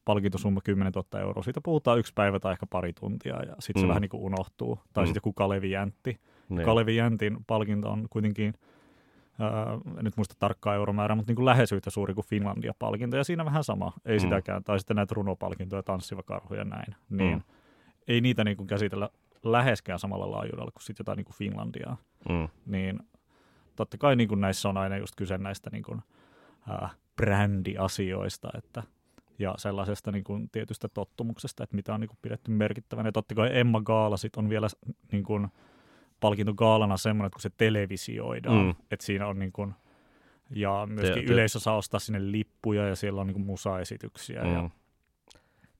[0.05, 1.43] palkintosumma 10 000 euroa.
[1.43, 3.88] Siitä puhutaan yksi päivä tai ehkä pari tuntia ja sitten se Mm.
[3.88, 4.79] vähän niin kuin unohtuu.
[4.93, 5.07] Tai Mm.
[5.07, 6.64] sitten joku Kalevi Jäntti, niin.
[6.64, 8.55] Kalevi Jäntin palkinto on kuitenkin,
[9.38, 13.17] ää, en nyt muista tarkkaa euromäärää, mutta niin kuin lähes yhtä suuri kuin Finlandia-palkinto.
[13.17, 14.21] Ja siinä vähän sama, ei Mm.
[14.21, 14.64] sitäkään.
[14.64, 16.95] Tai sitten näitä runopalkintoja, tanssiva karhu ja näin.
[17.11, 17.43] Niin Mm.
[18.09, 19.09] ei niitä niin kuin käsitellä
[19.45, 21.97] läheskään samalla laajuudella kuin sitten jotain niin kuin Finlandiaa.
[22.29, 23.01] Mm, Niin
[23.77, 26.01] totta kai niin kuin näissä on aina just kyse näistä niin kuin,
[26.69, 28.83] ää, brändiasioista, että
[29.38, 33.09] ja sellaisesta niin kuin tietystä tottumuksesta, että mitä on niin kuin pidetty merkittävänä.
[33.09, 34.66] Ja totta kai Emma Gaala sit on vielä
[35.12, 35.48] niin kuin
[36.20, 38.74] palkinto Gaalana semmoinen, että kun se televisioidaan, Mm.
[38.90, 39.74] että siinä on niin kuin,
[40.51, 44.42] ja myöskin Te- yleisö saa ostaa sinne lippuja ja siellä on niin kuin musaesityksiä.
[44.42, 44.70] Ja, mm.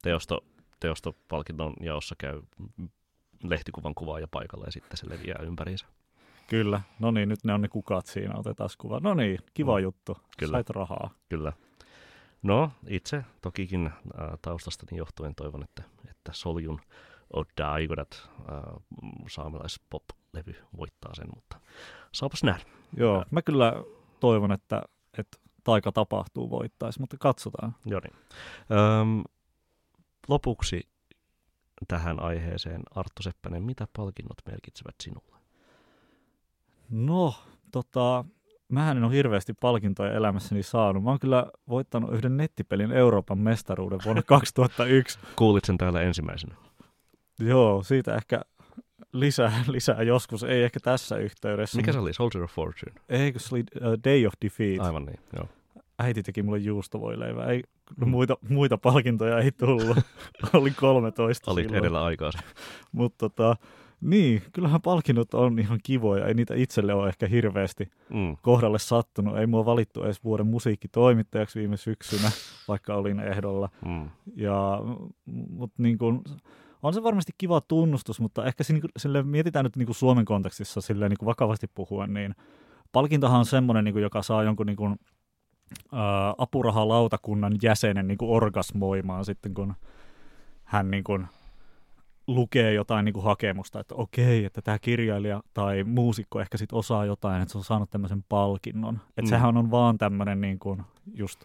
[0.03, 0.45] Teosto,
[0.81, 2.43] teostopalkinnon jaossa käy
[3.43, 5.87] lehtikuvan kuvaaja paikalla ja sitten se leviää ympäriinsä.
[6.51, 9.01] kyllä, no niin, nyt ne on ne kukat siinä, otetaan kuva.
[9.03, 9.83] No niin, kiva Mm.
[9.83, 10.51] juttu, Kyllä.
[10.51, 11.11] sait rahaa.
[11.29, 11.53] Kyllä.
[12.43, 13.93] No, itse tokikin äh,
[14.43, 16.81] taustastani johtuen toivon, että, että Soljun
[17.33, 18.83] Odaigodat äh,
[19.31, 21.61] saamelaispop-levy voittaa sen, mutta
[22.13, 22.65] saapas nähdä.
[22.97, 23.73] Joo, mä kyllä
[24.21, 24.83] toivon, että,
[25.19, 27.77] että taika tapahtuu voittaisi, mutta katsotaan.
[27.85, 28.17] Joo niin.
[29.01, 29.23] Öm,
[30.29, 30.89] lopuksi
[31.89, 35.39] tähän aiheeseen, Arttu Seppänen, mitä palkinnot merkitsevät sinulle?
[36.91, 37.35] No,
[37.73, 38.25] tota,
[38.69, 41.03] mähän en ole hirveästi palkintoja elämässäni saanut.
[41.05, 45.19] Mä oon kyllä voittanut yhden nettipelin Euroopan mestaruuden vuonna 2001.
[45.37, 46.55] Kuulit sen täällä ensimmäisenä.
[47.39, 48.41] Joo, siitä ehkä
[49.13, 51.77] lisää, lisää joskus, ei ehkä tässä yhteydessä.
[51.77, 52.13] Mikä se oli?
[52.13, 52.93] Soldier of Fortune?
[53.09, 54.87] Eikö se oli uh, Day of Defeat?
[54.87, 55.49] Aivan niin, joo.
[55.99, 57.47] Äiti teki mulle juustovoileivää.
[57.47, 57.63] Ei,
[57.97, 59.99] no muita, muita palkintoja ei tullut.
[60.55, 61.79] Olin 13 Olit silloin.
[61.81, 62.39] edellä aikaasi.
[62.93, 63.57] Mutta tota,
[64.01, 66.27] niin, kyllähän palkinnot on ihan kivoja.
[66.27, 68.37] Ei niitä itselle ole ehkä hirveästi Mm.
[68.43, 69.39] kohdalle sattunut.
[69.39, 72.31] Ei mua valittu edes vuoden musiikkitoimittajaksi viime syksynä,
[72.69, 73.69] vaikka olin ehdolla.
[73.87, 74.11] Mm.
[74.37, 74.81] Ja,
[75.51, 76.21] mutta niin kuin,
[76.83, 80.25] on se varmasti kiva tunnustus, mutta ehkä se, niin kuin, sille mietitään nyt niin Suomen
[80.25, 82.35] kontekstissa silleen, niin vakavasti puhuen, niin
[82.93, 84.97] palkintohan on semmoinen, niin joka saa jonkun niin kuin,
[85.93, 89.75] ää, apurahalautakunnan jäsenen niin kuin orgasmoimaan sitten, kun
[90.65, 91.27] hän niin kuin,
[92.29, 97.05] lukee jotain niin kuin hakemusta, että okei, että tämä kirjailija tai muusikko ehkä sit osaa
[97.05, 98.95] jotain, että se on saanut tämmöisen palkinnon.
[99.09, 99.27] Että Mm.
[99.29, 100.83] sehän on vaan tämmöinen niin kuin,
[101.15, 101.45] just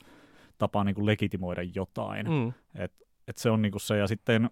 [0.58, 2.26] tapa niin kuin legitimoida jotain.
[2.26, 2.34] Mm.
[2.34, 2.54] Mm.
[3.28, 4.50] Et se on niinku se, ja sitten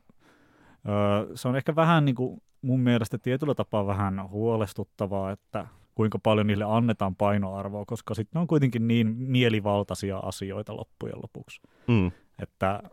[0.89, 6.47] öö, se on ehkä vähän niinku, mun mielestä tietyllä tapaa vähän huolestuttavaa, että kuinka paljon
[6.47, 11.61] niille annetaan painoarvoa, koska sitten ne on kuitenkin niin mielivaltaisia asioita loppujen lopuksi.
[11.87, 12.11] Mm.
[12.39, 12.83] Että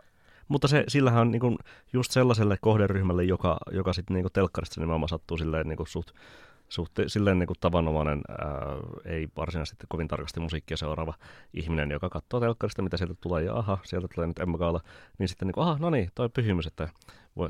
[0.49, 1.59] Mutta se, sillähän on niin
[1.93, 6.11] just sellaiselle kohderyhmälle, joka, joka sitten niin telkkarista nimenomaan sattuu silleen niin suht
[6.69, 8.39] suhte- silleen niin kuin tavanomainen, ää,
[9.05, 11.15] ei varsinaisesti kovin tarkasti musiikkia seuraava
[11.55, 14.81] ihminen, joka katsoo telkkarista, mitä sieltä tulee, ja aha, sieltä tulee nyt Emma Gaala,
[15.19, 16.89] niin sitten niin kuin, aha, no niin, toi pyhimys, että
[17.39, 17.49] voi,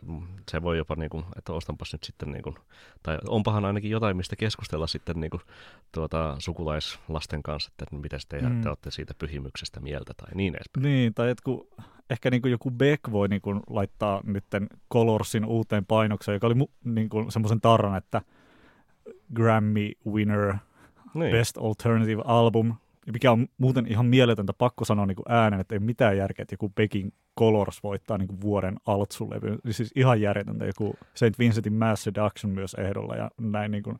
[0.51, 2.57] se voi jopa, niin kuin, että ostanpas nyt sitten, niin kuin,
[3.03, 5.40] tai onpahan ainakin jotain, mistä keskustella sitten niin kuin,
[5.92, 8.61] tuota, sukulaislasten kanssa, että miten te, mm.
[8.61, 10.83] te olette siitä pyhimyksestä mieltä tai niin edespäin.
[10.83, 11.68] Niin, tai että kun
[12.11, 14.44] ehkä niin kuin joku Beck voi niin kuin laittaa nyt
[14.92, 18.22] Colorsin uuteen painokseen, joka oli mu- niin kuin semmoisen tarran, että
[19.35, 20.55] Grammy winner,
[21.14, 21.33] niin.
[21.33, 22.74] best alternative album,
[23.12, 26.53] mikä on muuten ihan mieletöntä, pakko sanoa niin kuin äänen, että ei mitään järkeä, että
[26.53, 29.59] joku Beckin Colors voittaa niin kuin vuoden altsulevy.
[29.71, 31.38] Siis ihan järjetöntä, joku St.
[31.38, 33.99] Vincentin Mass Seduction myös ehdolla ja näin niin kuin,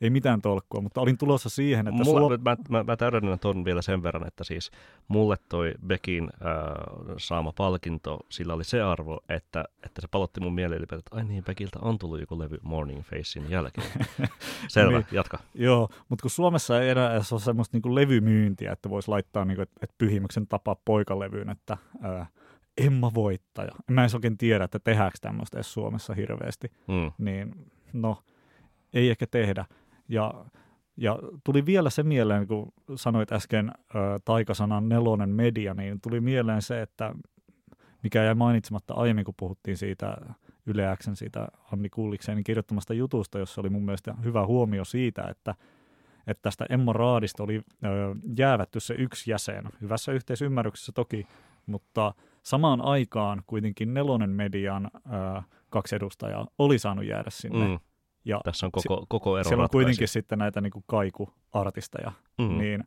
[0.00, 2.04] ei mitään tolkkua, mutta olin tulossa siihen, että...
[2.04, 2.38] Mulle, suo...
[2.38, 4.70] mä, mä, mä täydennän tuon vielä sen verran, että siis
[5.08, 10.54] mulle toi Beckin äh, saama palkinto, sillä oli se arvo, että, että se palotti mun
[10.54, 13.86] mieleen, että ai niin, Beckiltä on tullut joku levy Morning Facein jälkeen.
[14.68, 15.38] Selvä, niin, jatka.
[15.54, 19.62] Joo, mutta kun Suomessa ei enää ole semmoista niin levymyyntiä, että voisi laittaa, niin kuin,
[19.62, 21.76] että, että pyhimyksen tapaa poikalevyyn, että...
[22.04, 22.28] Äh,
[22.78, 23.72] Emma voittaja.
[23.90, 26.72] Mä en oikein tiedä, että tehdäänkö tämmöistä edes Suomessa hirveästi.
[26.88, 27.12] Mm.
[27.18, 27.54] Niin,
[27.92, 28.22] no,
[28.92, 29.64] ei ehkä tehdä.
[30.08, 30.44] Ja,
[30.96, 36.62] ja tuli vielä se mieleen, kun sanoit äsken ö, taikasanan nelonen media, niin tuli mieleen
[36.62, 37.14] se, että
[38.02, 40.16] mikä jäi mainitsematta aiemmin, kun puhuttiin siitä
[40.66, 45.54] Yle Xn, siitä Anni Kulliksen kirjoittamasta jutusta, jossa oli mun mielestä hyvä huomio siitä, että,
[46.26, 51.26] että tästä Emma Raadista oli ö, jäävätty se yksi jäsen, hyvässä yhteisymmärryksessä toki,
[51.66, 57.68] mutta samaan aikaan kuitenkin nelonen median ö, kaksi edustajaa oli saanut jäädä sinne.
[57.68, 57.78] Mm.
[58.26, 62.12] Ja Tässä on koko, si- koko ero Siellä on kuitenkin sitten näitä niin kuin kaikuartisteja,
[62.38, 62.58] mm.
[62.58, 62.84] niin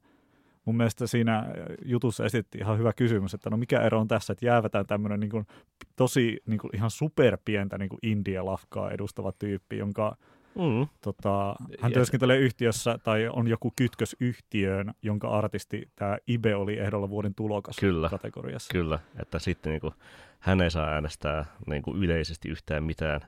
[0.66, 1.46] mun mielestä siinä
[1.86, 5.32] jutussa esitti ihan hyvä kysymys, että no mikä ero on tässä, että jäävätään tämmöinen niin
[5.32, 5.48] kuin,
[5.96, 10.16] tosi niin kuin ihan superpientä niin kuin India-lafkaa edustava tyyppi, jonka
[10.56, 10.88] Mm.
[11.02, 17.10] Tota, hän työskentelee yhtiössä tai on joku kytkös yhtiöön, jonka artisti tämä Ibe oli ehdolla
[17.10, 18.72] vuoden tulokas kyllä, kategoriassa.
[18.72, 19.94] Kyllä, että sitten niin kuin,
[20.40, 23.22] hän ei saa äänestää niin kuin yleisesti yhtään mitään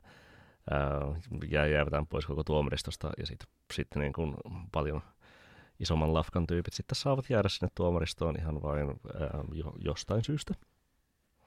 [1.50, 4.36] jää jäävätään pois koko tuomaristosta ja sitten sit niin kuin
[4.72, 5.02] paljon
[5.80, 10.54] isomman lafkan tyypit sitten saavat jäädä sinne tuomaristoon ihan vain ää, jo, jostain syystä.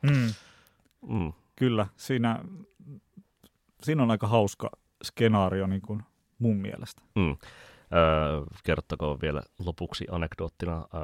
[0.02, 0.32] Mm.
[1.08, 1.32] Mm.
[1.56, 2.44] Kyllä, siinä,
[3.82, 4.70] siinä on aika hauska
[5.04, 6.02] skenaario niin kuin
[6.38, 7.02] mun mielestä.
[7.14, 7.30] Mm.
[7.30, 7.36] Öö,
[8.64, 11.00] kerrottakoon vielä lopuksi anekdoottina öö,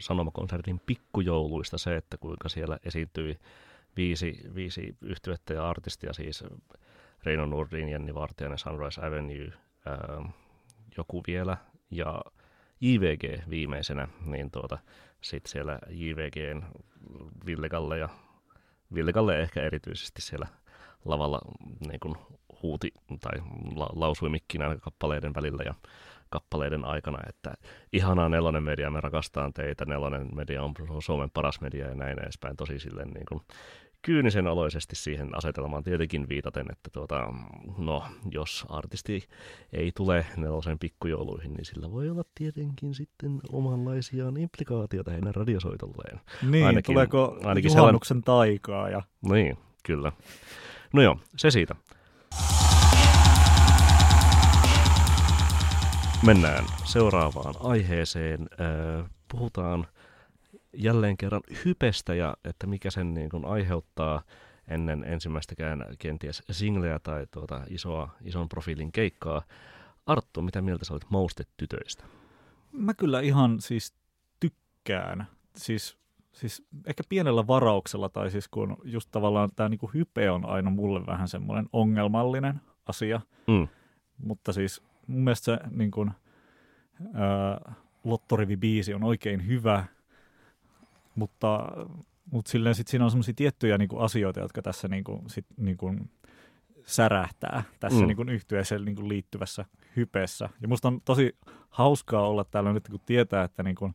[0.00, 3.38] Sanomakonsertin pikkujouluista se, että kuinka siellä esiintyi
[3.96, 6.44] viisi, viisi yhtyettä ja artistia, siis
[7.24, 9.52] Reino Nordin, Jenni Vartijainen, Sunrise Avenue,
[9.86, 10.32] ää,
[10.96, 11.56] joku vielä.
[11.90, 12.22] Ja
[12.80, 14.78] JVG viimeisenä, niin tuota,
[15.20, 16.62] sitten siellä JVGn
[17.46, 18.08] Ville Galle ja
[18.94, 20.46] Ville Galle ehkä erityisesti siellä
[21.04, 21.40] lavalla
[21.88, 22.16] niin kuin
[22.62, 23.32] huuti tai
[23.74, 25.74] la, lausui mikkinä kappaleiden välillä ja
[26.30, 27.54] kappaleiden aikana, että
[27.92, 32.56] ihanaa Nelonen Media, me rakastaan teitä, Nelonen Media on Suomen paras media ja näin edespäin,
[32.56, 33.40] tosi silleen niin kuin
[34.02, 37.32] kyynisen oloisesti siihen asetelmaan tietenkin viitaten, että tuota,
[37.78, 39.28] no, jos artisti
[39.72, 46.20] ei tule nelosen pikkujouluihin, niin sillä voi olla tietenkin sitten omanlaisiaan implikaatioita heidän radiosoitolleen.
[46.50, 48.24] Niin, ainakin, tuleeko ainakin juhannuksen sellainen...
[48.24, 48.88] taikaa?
[48.88, 49.02] Ja...
[49.22, 50.12] Niin, kyllä.
[50.92, 51.74] No joo, se siitä.
[56.26, 58.48] Mennään seuraavaan aiheeseen.
[59.32, 59.86] Puhutaan
[60.78, 64.22] jälleen kerran hypestä ja että mikä sen niin kuin aiheuttaa
[64.68, 69.42] ennen ensimmäistäkään kenties singleä tai tuota isoa, ison profiilin keikkaa.
[70.06, 72.04] Arttu, mitä mieltä sä olet Moustet-tytöistä?
[72.72, 73.94] Mä kyllä ihan siis
[74.40, 75.26] tykkään.
[75.56, 75.98] Siis,
[76.32, 81.06] siis ehkä pienellä varauksella, tai siis kun just tavallaan tämä niinku hype on aina mulle
[81.06, 83.20] vähän semmoinen ongelmallinen asia.
[83.46, 83.68] Mm.
[84.18, 86.10] Mutta siis mun mielestä se niin kuin,
[87.14, 89.84] ää, Lottorivi-biisi on oikein hyvä–
[91.18, 91.68] mutta,
[92.32, 95.46] mutta silleen sit siinä on semmoisia tiettyjä niin kuin asioita, jotka tässä niin kuin, sit,
[95.56, 96.10] niin kuin
[96.86, 98.06] särähtää tässä mm.
[98.06, 99.64] niin kuin yhtyeeseen niin kuin liittyvässä
[99.96, 100.48] hypeessä.
[100.60, 101.36] Ja musta on tosi
[101.70, 103.94] hauskaa olla täällä nyt, kun tietää, että niin kuin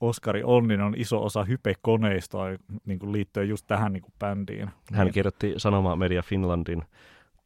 [0.00, 2.46] Oskari Onninen on iso osa hype-koneistoa
[2.86, 4.70] niin kuin liittyen just tähän niin kuin bändiin.
[4.92, 6.82] Hän kirjoitti Sanoma Media Finlandin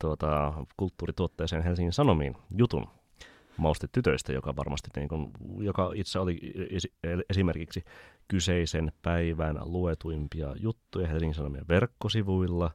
[0.00, 2.86] tuota, kulttuurituotteeseen Helsingin Sanomiin jutun
[3.58, 6.38] maustetytöistä, joka varmasti niin kuin, joka itse oli
[7.30, 7.84] esimerkiksi
[8.28, 12.70] kyseisen päivän luetuimpia juttuja Helsingin Sanomien verkkosivuilla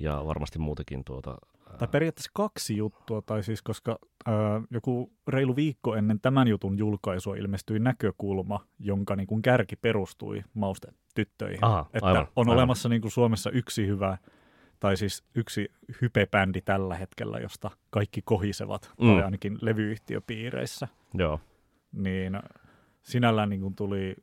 [0.00, 1.38] ja varmasti muutakin tuota...
[1.78, 7.36] Tai periaatteessa kaksi juttua, tai siis koska ää, joku reilu viikko ennen tämän jutun julkaisua
[7.36, 11.64] ilmestyi näkökulma, jonka niin kuin kärki perustui maustetyttöihin.
[11.64, 12.54] Aha, että aivan, on aivan.
[12.54, 14.18] olemassa niin kuin Suomessa yksi hyvä
[14.80, 19.06] tai siis yksi hypebändi tällä hetkellä, josta kaikki kohisevat, Mm.
[19.14, 21.40] tai ainakin levyyhtiöpiireissä, Joo.
[21.92, 22.40] niin
[23.02, 24.14] sinällään niin kuin tuli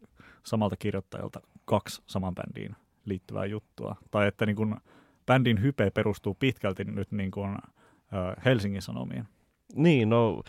[0.43, 3.95] samalta kirjoittajalta kaksi saman bändiin liittyvää juttua.
[4.11, 4.75] Tai että niin kuin
[5.25, 7.57] bändin hype perustuu pitkälti nyt niin kuin,
[8.45, 9.23] Helsingin Sanomiin.
[9.75, 10.43] Niin, no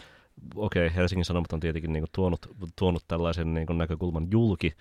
[0.54, 2.46] okei, okay, Helsingin Sanomat on tietenkin niin kuin, tuonut,
[2.78, 4.72] tuonut tällaisen niin kuin, näkökulman julki,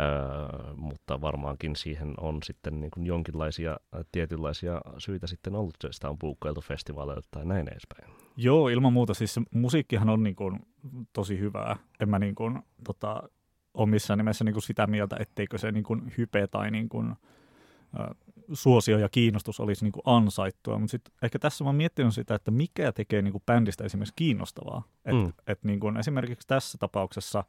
[0.00, 3.76] Öö, mutta varmaankin siihen on sitten niin kuin jonkinlaisia
[4.12, 8.12] tietynlaisia syitä sitten ollut, sitä on puukkailtu festivaaleilta tai näin edespäin.
[8.36, 9.14] Joo, ilman muuta.
[9.14, 10.60] Siis musiikkihan on niin kuin
[11.12, 11.76] tosi hyvää.
[12.00, 13.22] En mä niin kuin, tota,
[13.74, 17.10] ole missään nimessä niin kuin sitä mieltä, etteikö se niin kuin hype tai niin kuin,
[17.10, 18.14] ä,
[18.52, 20.78] suosio ja kiinnostus olisi niin kuin ansaittua.
[20.78, 24.14] Mutta sitten ehkä tässä mä oon miettinyt sitä, että mikä tekee niin kuin bändistä esimerkiksi
[24.16, 24.82] kiinnostavaa.
[25.04, 25.20] Et, Mm.
[25.20, 25.32] mm.
[25.46, 27.44] et niin kuin esimerkiksi tässä tapauksessa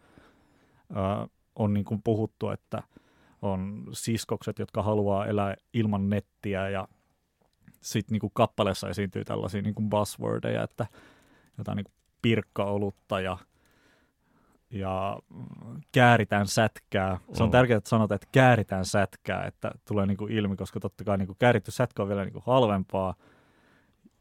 [0.98, 2.84] ä, on niin kuin puhuttu, että
[3.42, 6.88] on siskokset, jotka haluaa elää ilman nettiä ja
[7.82, 10.88] sitten niinku kappaleessa esiintyy tällaisia niinku buzzwordeja, että
[11.58, 13.38] jotain niinku pirkkaolutta ja,
[14.70, 15.20] ja
[15.92, 17.20] kääritään sätkää.
[17.34, 17.52] Se on Mm.
[17.52, 21.72] tärkeää, että sanotaan, että kääritään sätkää, että tulee niinku ilmi, koska totta kai niinku kääritty
[21.72, 23.16] sätkä on vielä niinku halvempaa.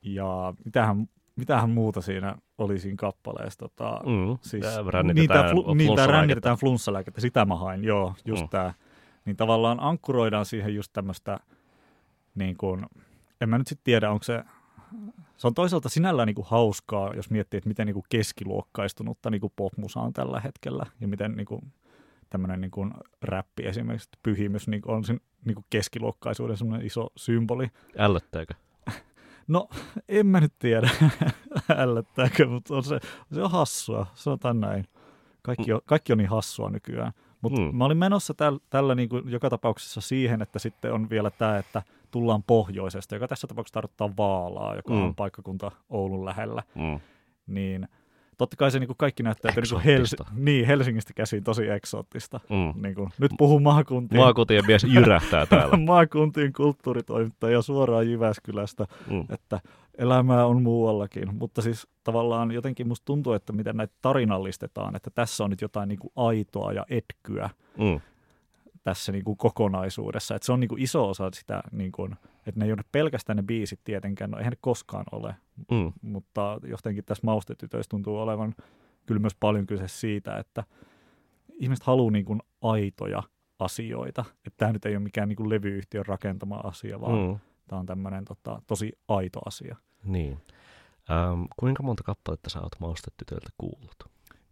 [0.03, 3.59] Ja mitähän, mitähän muuta siinä oli siinä kappaleessa.
[3.59, 4.39] Tota, Mm.
[4.41, 4.65] Siis,
[5.29, 5.97] tää flu, niin,
[6.41, 7.21] tää flunssalääkettä.
[7.21, 8.49] sitä mä hain, joo, just Mm.
[8.49, 8.75] tää.
[9.25, 11.41] Niin tavallaan ankkuroidaan siihen just tämmöistä,
[12.35, 12.87] niin kuin,
[13.41, 14.45] en mä nyt sitten tiedä, onko se,
[15.37, 19.41] se on toisaalta sinällään niin kuin hauskaa, jos miettii, että miten niin kuin keskiluokkaistunutta niin
[19.41, 21.73] kuin popmusa on tällä hetkellä, ja miten niin kuin,
[22.31, 22.91] tämmöinen niin kuin
[23.23, 27.69] räppi esimerkiksi, pyhimys niin on sen niin kuin keskiluokkaisuuden semmoinen iso symboli.
[27.99, 28.55] Ällöttääkö?
[29.49, 29.69] No,
[30.09, 30.91] en mä nyt tiedä,
[31.77, 32.99] ällättääkö, mutta on se,
[33.35, 34.85] se on hassua, sanotaan näin.
[35.43, 37.13] Kaikki on, kaikki on niin hassua nykyään.
[37.41, 37.67] Mutta Mm.
[37.67, 37.77] mm.
[37.77, 41.59] mä olin menossa täl, tällä niin kuin joka tapauksessa siihen, että sitten on vielä tämä,
[41.59, 44.97] että tullaan pohjoisesta, joka tässä tapauksessa tarkoittaa Vaalaa, joka Mm.
[44.99, 45.05] mm.
[45.05, 46.63] on paikkakunta Oulun lähellä.
[46.75, 47.01] Mm.
[47.47, 47.89] Niin
[48.43, 50.25] totta kai se niin kuin kaikki näyttää niin kuin Eksoottista.
[50.37, 52.41] niin, Helsingistä käsin tosi eksoottista.
[52.51, 52.83] Mm.
[52.83, 55.77] Niin kuin, nyt puhun maakuntien, Maakuntien mies jyrähtää täällä.
[55.87, 59.25] maakuntien kulttuuritoimittaja suoraan Jyväskylästä Mm.
[59.31, 59.61] että
[59.99, 65.45] elämää on muuallakin, mutta siis tavallaan jotenkin musta tuntuu, että miten näitä tarinallistetaan, että tässä
[65.45, 68.01] on nyt jotain niin kuin aitoa ja etkyä Mm.
[68.83, 72.15] tässä niin kuin kokonaisuudessa, että se on niin kuin iso osa sitä, niin kuin,
[72.47, 75.35] että ne ei ole pelkästään ne biisit tietenkään, no eihän ne koskaan ole,
[75.71, 75.93] Mm.
[76.03, 78.55] mutta jotenkin tässä maustetytöissä tuntuu olevan
[79.07, 80.65] kyllä myös paljon kyse siitä, että
[81.53, 83.23] ihmiset haluaa niin kuin aitoja
[83.59, 87.39] asioita, että tämä nyt ei ole mikään niin kuin levyyhtiön rakentama asia, vaan mm.
[87.69, 89.77] Tämä on tämmöinen tota, tosi aito asia.
[90.05, 90.39] Niin.
[91.11, 93.97] Ähm, kuinka monta kappaletta sä oot maustetytöiltä kuullut?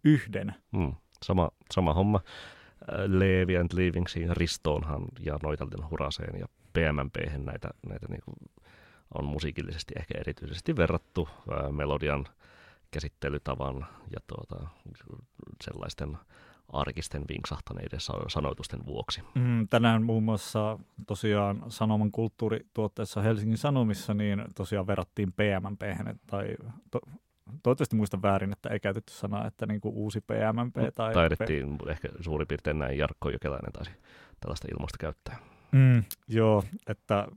[0.03, 0.55] Yhden.
[0.71, 0.93] Mm.
[1.23, 2.19] Sama, sama homma.
[2.25, 8.31] Äh, Levi and Leaving siinä Ristoonhan ja Noitalten Huraseen ja PMMP näitä, näitä niinku
[9.13, 12.25] on musiikillisesti ehkä erityisesti verrattu äh, melodian
[12.91, 14.67] käsittelytavan ja tuota,
[15.63, 16.17] sellaisten
[16.73, 19.21] arkisten vinksahtaneiden sa- sanoitusten vuoksi.
[19.35, 25.81] Mm, tänään muun muassa tosiaan Sanoman kulttuurituotteessa Helsingin Sanomissa niin tosiaan verrattiin PMMP,
[26.27, 26.55] tai
[26.91, 26.99] to,
[27.63, 30.75] toivottavasti muistan väärin, että ei käytetty sanaa, että niin kuin uusi PMMP.
[30.95, 33.91] Tai Taidettiin ehkä suurin piirtein näin Jarkko Jokelainen taisi
[34.39, 35.50] tällaista ilmasta käyttää.
[35.71, 37.27] Mm, joo, että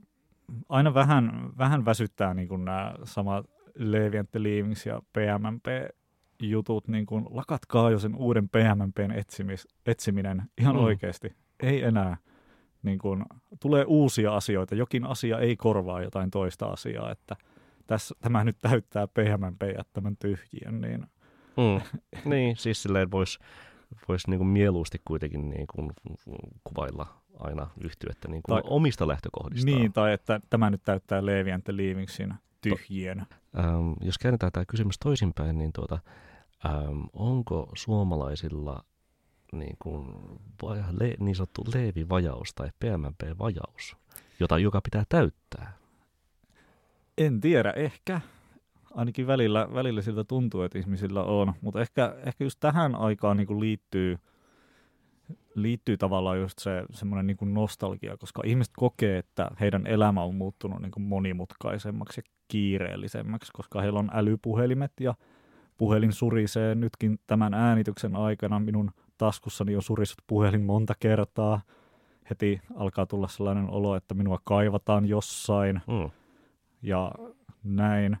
[0.69, 3.45] aina vähän, vähän väsyttää niin kuin nämä samat
[3.75, 5.65] Leviantte Leavings ja PMMP
[6.41, 10.81] jutut, niin kuin lakatkaa jo sen uuden PMMPn etsimis, etsiminen ihan Mm.
[10.81, 11.35] oikeasti.
[11.63, 12.17] Ei enää.
[12.83, 13.25] Niin kuin,
[13.59, 14.75] tulee uusia asioita.
[14.75, 17.35] Jokin asia ei korvaa jotain toista asiaa, että
[17.87, 21.05] tässä, tämä nyt täyttää PMMP jättämän tyhjien, niin
[21.57, 21.99] Mm.
[22.31, 23.39] niin, siis silleen voisi
[24.07, 25.91] vois niinku mieluusti kuitenkin niinku
[26.63, 27.07] kuvailla
[27.39, 29.75] aina yhtyettä niinku Tai- omista lähtökohdistaan.
[29.75, 33.19] Niin, tai että tämä nyt täyttää Leviantte Leavingsin tyhjien.
[33.59, 35.99] Ähm, jos käännetään tämä kysymys toisinpäin, niin tuota,
[36.65, 38.83] ähm, onko suomalaisilla
[39.51, 40.07] niin, kuin,
[40.91, 43.95] le, niin sanottu Leevi-vajaus tai PMMP-vajaus,
[44.39, 45.77] jota joka pitää täyttää?
[47.17, 48.21] En tiedä, ehkä.
[48.95, 51.53] Ainakin välillä, välillä siltä tuntuu, että ihmisillä on.
[51.61, 54.17] Mutta ehkä, ehkä just tähän aikaan niin kuin liittyy,
[55.55, 60.81] liittyy tavallaan just se semmoinen niin nostalgia, koska ihmiset kokee, että heidän elämä on muuttunut
[60.81, 65.13] niin kuin monimutkaisemmaksi ja kiireellisemmäksi, koska heillä on älypuhelimet ja
[65.77, 68.59] puhelin surisee nytkin tämän äänityksen aikana.
[68.59, 71.61] Minun taskussani on surisut puhelin monta kertaa.
[72.29, 76.11] Heti alkaa tulla sellainen olo, että minua kaivataan jossain Mm.
[76.81, 77.11] ja
[77.63, 78.17] näin,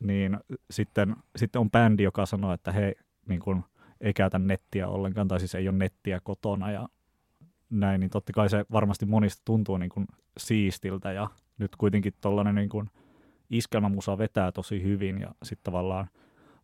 [0.00, 0.38] niin
[0.70, 2.94] sitten, sitten on bändi, joka sanoo, että he
[3.28, 3.64] niin kuin,
[4.00, 6.88] ei käytä nettiä ollenkaan, tai siis ei ole nettiä kotona ja
[7.70, 10.06] näin, niin totta kai se varmasti monista tuntuu niin kuin
[10.38, 11.28] siistiltä ja
[11.58, 12.90] nyt kuitenkin tollainen niin kuin
[13.50, 16.08] iskelmämusa vetää tosi hyvin ja sitten tavallaan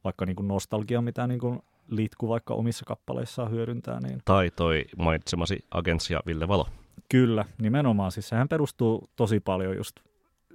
[0.04, 4.00] vaikka niin kuin nostalgia, mitä niin kuin Litku vaikka omissa kappaleissaan hyödyntää.
[4.00, 4.18] Niin...
[4.24, 6.68] Tai toi mainitsemasi agentsia Ville Valo.
[7.08, 8.12] Kyllä, nimenomaan.
[8.12, 9.96] Siis sehän perustuu tosi paljon just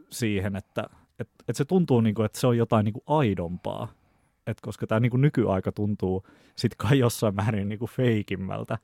[0.10, 0.84] siihen, että
[1.20, 3.88] et, et se tuntuu, niin kuin, että se on jotain niin kuin aidompaa.
[4.48, 6.24] Et koska tämä niin nykyaika tuntuu
[6.56, 8.78] sitten kai jossain määrin niin kuin feikimmältä.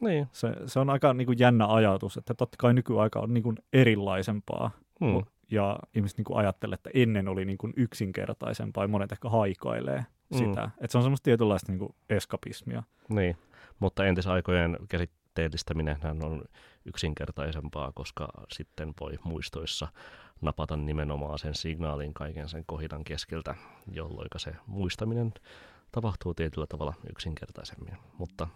[0.00, 0.26] Niin.
[0.32, 3.56] Se, se on aika niin kuin jännä ajatus, että totta kai nykyaika on niin kuin
[3.72, 4.70] erilaisempaa.
[5.00, 5.22] Hmm.
[5.50, 10.04] Ja ihmiset niin kuin ajattelee, että ennen oli niin kuin yksinkertaisempaa ja monet ehkä haikailee
[10.32, 10.38] Mm.
[10.38, 10.70] sitä.
[10.80, 12.82] Että se on semmoista tietynlaista niin kuin eskapismia.
[13.08, 13.36] Niin,
[13.78, 14.76] mutta entisaikojen
[15.34, 16.44] käsitteellistäminen on
[16.84, 19.88] yksinkertaisempaa, koska sitten voi muistoissa
[20.40, 23.54] napata nimenomaan sen signaalin kaiken sen kohidan keskeltä,
[23.92, 25.32] jolloin se muistaminen
[25.92, 27.96] tapahtuu tietyllä tavalla yksinkertaisemmin.
[28.18, 28.48] Mutta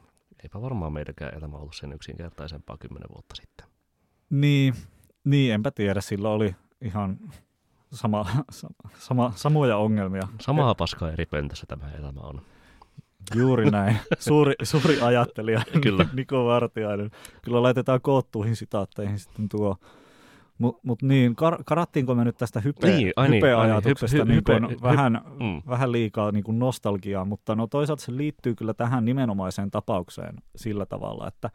[0.43, 3.67] eipä varmaan meidänkään elämä ollut sen yksinkertaisempaa kymmenen vuotta sitten.
[4.31, 4.75] Niin,
[5.25, 6.01] niin enpä tiedä.
[6.01, 7.19] Sillä oli ihan
[7.93, 8.27] sama,
[8.99, 10.29] sama, samoja ongelmia.
[10.41, 12.43] Samaa paskaa eri pöntössä tämä elämä on.
[13.35, 13.97] Juuri näin.
[14.19, 16.07] Suuri, suuri ajattelija Kyllä.
[16.13, 17.11] Niko Vartiainen.
[17.43, 19.77] Kyllä laitetaan koottuihin sitaatteihin sitten tuo.
[20.59, 24.39] Mutta mut niin, kar- karattiinko me nyt tästä hype, Niin, ai niin, hype-ajatuksesta niin, niin,
[24.39, 25.63] hype- niin hype- vähän, Mm.
[25.69, 30.87] vähän liikaa niin kuin nostalgiaa, mutta no toisaalta se liittyy kyllä tähän nimenomaiseen tapaukseen sillä
[30.87, 31.51] tavalla, että,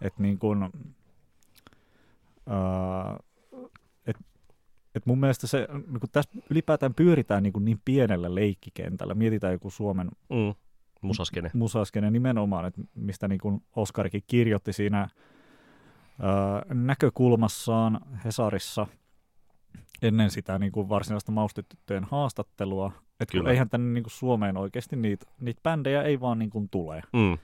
[0.00, 0.62] että niin kuin,
[2.46, 3.18] ää,
[4.06, 4.16] et,
[4.94, 9.14] et mun mielestä se, niin tässä ylipäätään pyöritään niin, kuin niin pienellä leikkikentällä.
[9.14, 10.54] Mietitään joku Suomen Mm.
[11.00, 11.50] Musaskene.
[11.54, 15.08] musaskene nimenomaan, että mistä niin kuin Oskarikin kirjoitti siinä ää,
[16.74, 18.86] näkökulmassaan Hesarissa
[20.02, 22.92] ennen sitä niin kuin varsinaista maustetyttöjen haastattelua.
[23.20, 23.50] Että Kyllä.
[23.50, 27.02] eihän tänne niin kuin Suomeen oikeasti niitä, niitä bändejä ei vaan niin kuin tule.
[27.12, 27.38] Mm.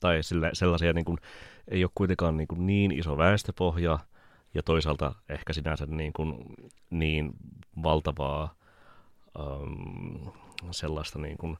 [0.00, 1.18] Tai sille, sellaisia niin kuin,
[1.68, 3.98] ei ole kuitenkaan niin, kuin niin iso väestöpohja
[4.54, 6.34] ja toisaalta ehkä sinänsä niin, kuin,
[6.90, 7.32] niin
[7.82, 8.54] valtavaa
[9.38, 10.32] um,
[10.70, 11.56] sellaista niin kuin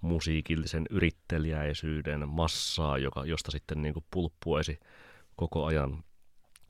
[0.00, 4.80] musiikillisen yrittelijäisyyden massaa, joka, josta sitten niin kuin pulppuaisi
[5.36, 6.04] koko ajan,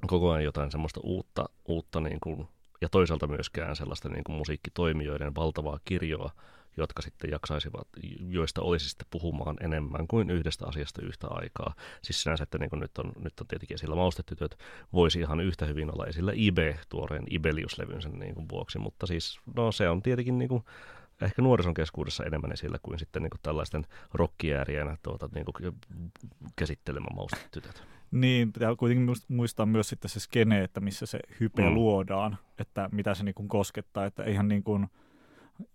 [0.07, 2.49] koko ajan jotain semmoista uutta, uutta niin kuin,
[2.81, 6.31] ja toisaalta myöskään sellaista niin kuin musiikkitoimijoiden valtavaa kirjoa,
[6.77, 7.89] jotka sitten jaksaisivat,
[8.29, 11.75] joista olisi sitten puhumaan enemmän kuin yhdestä asiasta yhtä aikaa.
[12.03, 14.59] Siis sinänsä, että niin nyt, on, nyt on tietenkin esillä maustetytöt,
[14.93, 19.73] voisi ihan yhtä hyvin olla esillä Ibe, tuoreen Ibelius-levynsä niin kuin vuoksi, mutta siis no
[19.73, 20.65] se on tietenkin niin kuin,
[21.21, 25.75] ehkä nuorison keskuudessa enemmän esillä kuin sitten niin kuin tällaisten rockiäärien tuota, niin kuin
[26.57, 27.83] käsittelemä maustetytöt.
[28.11, 31.75] Niin, pitää kuitenkin muist- muistaa myös sitten se skene, että missä se hype Mm.
[31.75, 34.87] luodaan, että mitä se niin kuin koskettaa, että ihan niin kuin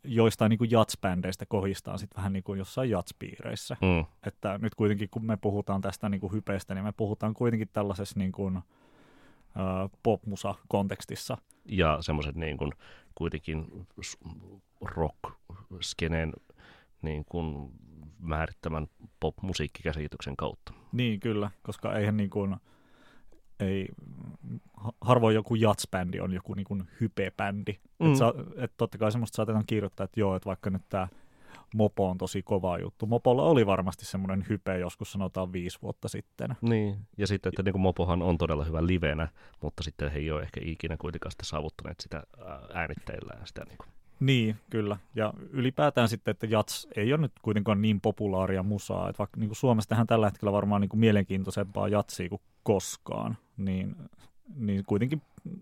[0.04, 3.78] joistain niin kuin jatsbändeistä kohistaan sitten vähän niin kuin jossain jatspiireissä.
[3.82, 4.06] Mm.
[4.28, 8.20] Että nyt kuitenkin kun me puhutaan tästä niin kuin hypeestä, niin me puhutaan kuitenkin tällaisessa
[8.20, 8.60] niin kuin,
[10.04, 11.38] popmusa-kontekstissa.
[11.66, 12.72] Ja semmoiset niin kuin
[13.16, 13.88] kuitenkin
[14.82, 16.34] rock-skeneen
[17.02, 17.72] niin kuin
[18.20, 18.88] määrittämän
[19.20, 20.74] pop-musiikkikäsityksen kautta.
[20.92, 22.56] Niin kyllä, koska eihän niin kuin,
[23.60, 23.88] ei,
[24.74, 27.80] ha- harvoin joku jatsbändi on joku niin kuin hype-bändi.
[28.00, 28.12] Mm.
[28.12, 31.08] Et, sa, et totta kai semmoista saatetaan kirjoittaa, että joo, että vaikka nyt tämä
[31.76, 33.06] Mopo on tosi kova juttu.
[33.06, 36.56] Mopolla oli varmasti semmoinen hype joskus sanotaan viisi vuotta sitten.
[36.62, 39.28] Niin, ja sitten, että niin kuin Mopohan on todella hyvä livenä,
[39.62, 43.78] mutta sitten he ei ole ehkä ikinä kuitenkaan sitten saavuttaneet sitä ää, äänitteillään sitä niin
[43.78, 43.90] kuin.
[44.22, 44.98] Niin, kyllä.
[45.16, 49.10] Ja ylipäätään sitten, että jats ei ole nyt kuitenkaan niin populaaria musaa.
[49.10, 53.38] Että vaikka niin kuin Suomessa tehdään tällä hetkellä varmaan niin kuin mielenkiintoisempaa jatsia kuin koskaan,
[53.58, 53.96] niin,
[54.56, 55.22] niin kuitenkin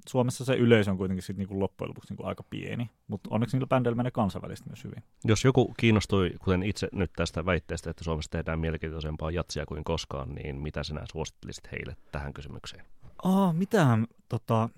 [0.09, 2.89] Suomessa se yleisö on kuitenkin sit niin kuin loppujen lopuksi niin kuin aika pieni.
[3.07, 5.03] Mutta onneksi niillä bändeillä menee kansainvälisesti myös hyvin.
[5.23, 10.35] Jos joku kiinnostui, kuten itse nyt tästä väitteestä, että Suomessa tehdään mielenkiintoisempaa jatsia kuin koskaan,
[10.35, 12.85] niin mitä sinä suosittelisit heille tähän kysymykseen?
[13.23, 14.69] Aa, mitähän, tota,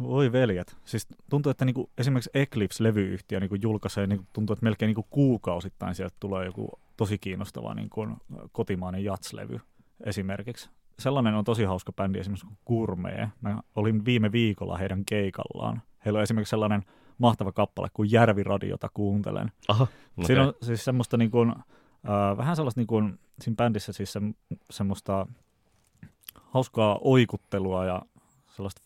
[0.00, 0.76] oi veljet.
[0.84, 6.16] Siis tuntuu, että niinku, esimerkiksi Eclipse-levyyhtiö niinku julkaisee, niinku, tuntuu, että melkein niinku kuukausittain sieltä
[6.20, 8.06] tulee joku tosi kiinnostava niinku,
[8.52, 9.60] kotimainen jatslevy
[10.04, 10.70] esimerkiksi.
[10.98, 13.28] Sellainen on tosi hauska bändi esimerkiksi kuin Gourmet.
[13.40, 15.82] Mä olin viime viikolla heidän keikallaan.
[16.04, 16.84] Heillä on esimerkiksi sellainen
[17.18, 19.52] mahtava kappale kuin Järviradiota kuuntelen.
[19.68, 20.26] Aha, Okay.
[20.26, 24.20] Siinä on siis semmoista niin kuin, äh, vähän sellaista niin kuin, siinä bändissä siis se,
[24.70, 25.26] semmoista
[26.34, 28.02] hauskaa oikuttelua ja
[28.46, 28.82] sellaista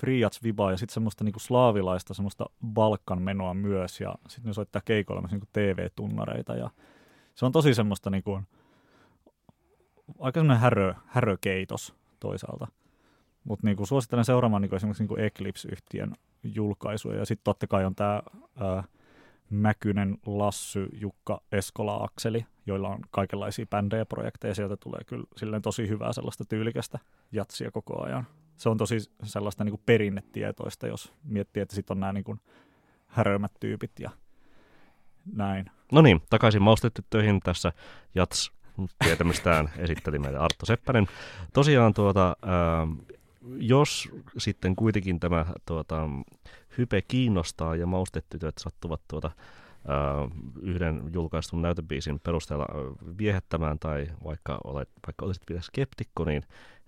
[0.00, 4.52] friats vibaa ja sitten semmoista niin kuin slaavilaista semmoista Balkan menoa myös ja sitten ne
[4.52, 6.70] soittaa keikoilla myös niin kuin TV-tunnareita ja
[7.34, 8.46] se on tosi semmoista niin kuin,
[10.18, 12.66] aika semmoinen härö, härökeitos toisaalta.
[13.44, 17.18] Mutta niinku suosittelen seuraamaan niinku esimerkiksi niinku Eclipse-yhtiön julkaisuja.
[17.18, 18.22] Ja sitten totta kai on tämä
[19.50, 24.54] Mäkynen, Lassy, Jukka, Eskola, Akseli, joilla on kaikenlaisia bändejä ja projekteja.
[24.54, 26.98] Sieltä tulee kyllä silleen tosi hyvää sellaista tyylikästä
[27.32, 28.26] jatsia koko ajan.
[28.56, 32.40] Se on tosi sellaista niin kuin perinnetietoista, jos miettii, että sitten on nämä niin kuin
[33.06, 34.10] härömät tyypit ja
[35.32, 35.70] näin.
[35.92, 37.72] No niin, takaisin maustetyttöihin tässä
[38.14, 38.52] Jats
[39.04, 41.06] tietämystään esitteli meille Artto Seppänen.
[41.52, 42.86] Tosiaan tuota, ää,
[43.58, 46.08] jos sitten kuitenkin tämä tuota,
[46.78, 49.30] hype kiinnostaa ja maustetytöt sattuvat tuota,
[50.62, 52.66] yhden julkaistun näytöbiisin perusteella
[53.18, 56.42] viehättämään tai vaikka, olet, vaikka olisit vielä skeptikko, niin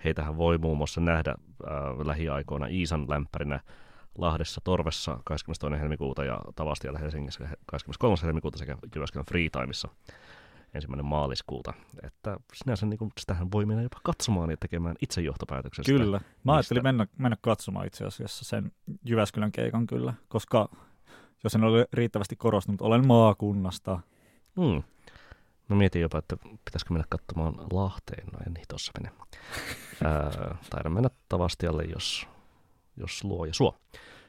[0.05, 1.35] heitähän voi muun muassa nähdä
[1.67, 3.61] ää, lähiaikoina Iisan lämpärinä
[4.19, 5.83] Lahdessa Torvessa 22.
[5.83, 8.17] helmikuuta ja Tavastialla Helsingissä 23.
[8.23, 9.89] helmikuuta sekä Jyväskylän Freetimeissa
[10.75, 11.73] ensimmäinen maaliskuuta.
[12.03, 15.93] Että sinänsä niin kuin, sitähän voi mennä jopa katsomaan ja tekemään itse johtopäätöksestä.
[15.93, 16.21] Kyllä.
[16.45, 18.73] Mä ajattelin mennä, mennä katsomaan itse asiassa sen
[19.05, 20.69] Jyväskylän keikan kyllä, koska
[21.45, 24.01] jos en ole riittävästi korostunut, olen maakunnasta.
[24.57, 24.83] Hmm.
[25.69, 29.15] Mä mietin jopa, että pitäisikö mennä katsomaan Lahteen, no en niin tossa mene.
[30.71, 32.29] taidan mennä Tavastialle, jos,
[32.97, 33.77] jos luo ja suo.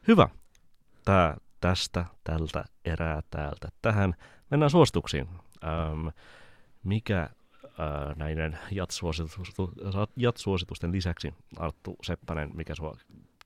[0.07, 0.29] Hyvä.
[1.05, 4.15] Tää tästä, tältä erää täältä tähän.
[4.51, 5.27] Mennään suosituksiin.
[5.63, 6.07] Ähm,
[6.83, 7.29] mikä äh,
[8.15, 8.59] näiden
[10.15, 12.97] jatsuositusten lisäksi, Arttu Seppänen, mikä sua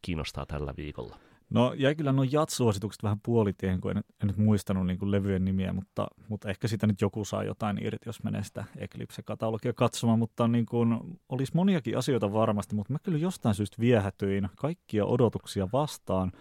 [0.02, 1.18] kiinnostaa tällä viikolla?
[1.50, 5.74] No jäi kyllä nuo jatsuositukset vähän puolitien, kun en, en nyt muistanut niin levyjen nimiä,
[5.74, 10.48] mutta, mutta ehkä sitä nyt joku saa jotain irti, jos menee sitä Eclipse-katalogia katsomaan, mutta
[10.48, 16.32] niin kuin, olisi moniakin asioita varmasti, mutta mä kyllä jostain syystä viehätyin kaikkia odotuksia vastaan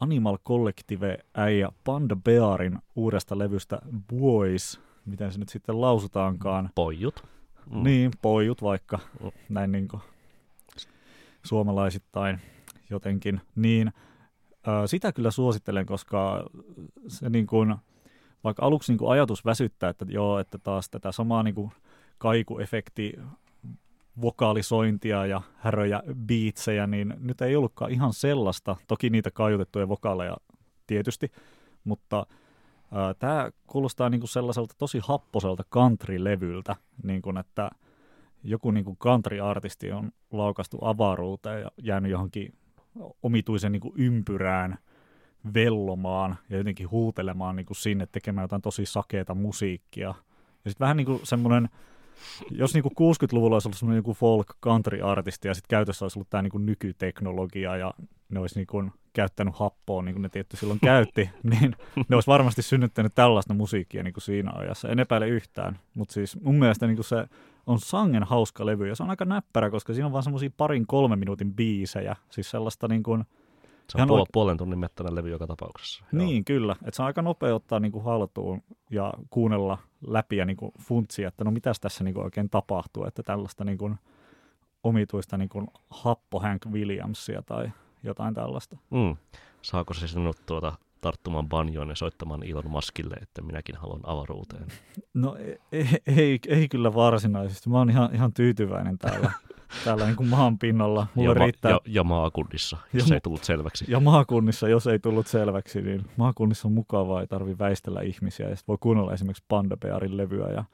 [0.00, 3.78] Animal Collective äijä Panda Bearin uudesta levystä
[4.14, 6.70] Boys, miten se nyt sitten lausutaankaan.
[6.74, 7.24] Pojut.
[7.70, 7.82] Mm.
[7.82, 8.98] Niin, pojut vaikka,
[9.48, 10.02] näin niin kuin
[11.42, 12.40] suomalaisittain
[12.90, 13.40] jotenkin.
[13.56, 13.92] Niin,
[14.86, 16.44] sitä kyllä suosittelen, koska
[17.08, 17.74] se niin kuin,
[18.44, 21.70] vaikka aluksi niin kuin ajatus väsyttää, että joo, että taas tätä samaa niin kuin
[22.18, 23.12] kaikuefekti
[24.20, 28.76] vokaalisointia ja häröjä biitsejä, niin nyt ei ollutkaan ihan sellaista.
[28.88, 30.36] Toki niitä kaiutettuja vokaaleja
[30.86, 31.32] tietysti,
[31.84, 32.26] mutta
[33.18, 37.70] tämä kuulostaa niinku sellaiselta tosi happoselta country-levyltä, niinku, että
[38.42, 42.54] joku niinku country-artisti on laukastu avaruuteen ja jäänyt johonkin
[43.22, 44.78] omituisen niinku ympyrään
[45.54, 50.14] vellomaan ja jotenkin huutelemaan niinku sinne tekemään jotain tosi sakeeta musiikkia.
[50.64, 51.68] Ja sitten vähän niin kuin semmoinen
[52.50, 56.30] jos niinku 60-luvulla olisi ollut semmoinen joku folk country artisti ja sitten käytössä olisi ollut
[56.30, 57.94] tämä niinku nykyteknologia ja
[58.28, 61.76] ne olisi niinku käyttänyt happoa niin kuin ne tietty silloin käytti, niin
[62.08, 64.88] ne olisi varmasti synnyttänyt tällaista musiikkia niin kuin siinä ajassa.
[64.88, 67.26] En epäile yhtään, mutta siis mun mielestä niin kuin se
[67.66, 70.86] on sangen hauska levy ja se on aika näppärä, koska siinä on vaan semmoisia parin
[70.86, 73.24] kolmen minuutin biisejä, siis sellaista niin kuin,
[73.88, 76.04] se on puol- puolen tunnin mettäinen levy joka tapauksessa.
[76.12, 76.42] Niin, Joo.
[76.46, 76.72] kyllä.
[76.72, 80.72] Että se on aika nopea ottaa niin kuin haltuun ja kuunnella läpi ja niin kuin
[80.80, 83.98] funtsia, että no mitäs tässä niin kuin oikein tapahtuu, että tällaista niin kuin
[84.84, 87.70] omituista niin kuin happo Hank Williamsia tai
[88.02, 88.76] jotain tällaista.
[88.90, 89.16] Mm.
[89.62, 90.72] Saako se sinut tuota
[91.04, 94.66] tarttumaan banjoon ja soittamaan Elon Muskille, että minäkin haluan avaruuteen?
[95.14, 95.36] No
[95.72, 97.70] ei, ei, ei kyllä varsinaisesti.
[97.70, 99.32] Mä oon ihan, ihan tyytyväinen täällä
[99.84, 101.06] täällä niin kuin maan pinnalla.
[101.14, 101.70] Mulle ja, ma- riittää...
[101.70, 103.84] ja, ja maakunnissa, jos ja, ei tullut selväksi.
[103.88, 108.48] Ja maakunnissa, jos ei tullut selväksi, niin maakunnissa on mukavaa, ei tarvi väistellä ihmisiä.
[108.48, 110.64] Ja voi kuunnella esimerkiksi Panda Bearin levyä ja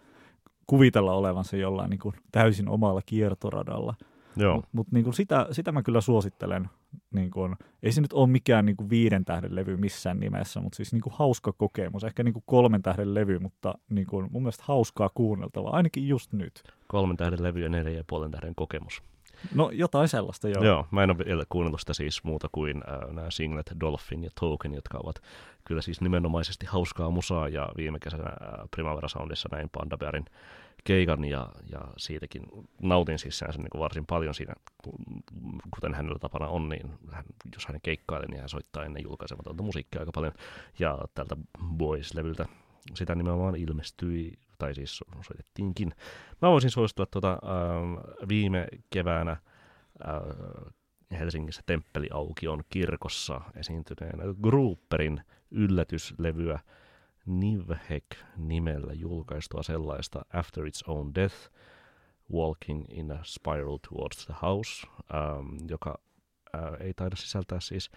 [0.66, 3.94] kuvitella olevansa jollain niin kuin täysin omalla kiertoradalla.
[4.54, 6.70] Mutta mut, niin sitä, sitä mä kyllä suosittelen.
[7.14, 10.76] Niin kuin, ei se nyt ole mikään niin kuin viiden tähden levy missään nimessä, mutta
[10.76, 12.04] siis niin kuin hauska kokemus.
[12.04, 16.32] Ehkä niin kuin kolmen tähden levy, mutta niin kuin, mun mielestä hauskaa kuunneltavaa, ainakin just
[16.32, 16.62] nyt.
[16.86, 19.02] Kolmen tähden levy ja neljän ja puolen tähden kokemus.
[19.54, 20.64] No jotain sellaista, joo.
[20.64, 24.30] Joo, mä en ole vielä kuunnellut sitä siis muuta kuin äh, nämä singlet Dolphin ja
[24.40, 25.22] Token, jotka ovat
[25.64, 30.24] kyllä siis nimenomaisesti hauskaa musaa ja viime kesänä äh, Primavera Soundissa näin Panda Bearin
[30.84, 32.42] keikan ja, ja siitäkin
[32.82, 34.54] nautin siis sen niin kuin varsin paljon siinä,
[35.74, 37.24] kuten hänellä tapana on, niin hän,
[37.54, 40.32] jos hän keikkailee, niin hän soittaa ennen julkaisematonta musiikkia aika paljon.
[40.78, 41.36] Ja tältä
[41.76, 42.46] Boys-levyltä
[42.94, 45.94] sitä nimenomaan ilmestyi, tai siis soitettiinkin.
[46.42, 49.40] Mä voisin suositella tuota, äh, viime keväänä äh,
[51.18, 56.58] Helsingissä Temppeliaukion kirkossa esiintyneen Grouperin yllätyslevyä
[57.26, 61.36] Nivhek-nimellä julkaistua sellaista After Its Own Death,
[62.32, 65.98] Walking in a Spiral Towards the House, ähm, joka
[66.54, 67.90] äh, ei taida sisältää siis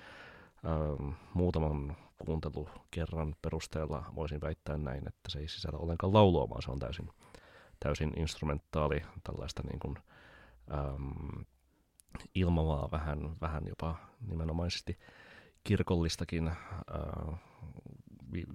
[0.66, 1.96] ähm, muutaman
[2.26, 7.10] kuuntelukerran perusteella voisin väittää näin, että se ei sisällä ollenkaan laulua, vaan se on täysin,
[7.80, 9.98] täysin instrumentaali, tällaista niin kuin,
[10.74, 11.42] ähm,
[12.36, 13.96] ilmavaa, vähän, vähän jopa
[14.28, 15.00] nimenomaisesti
[15.64, 17.40] kirkollistakin äh,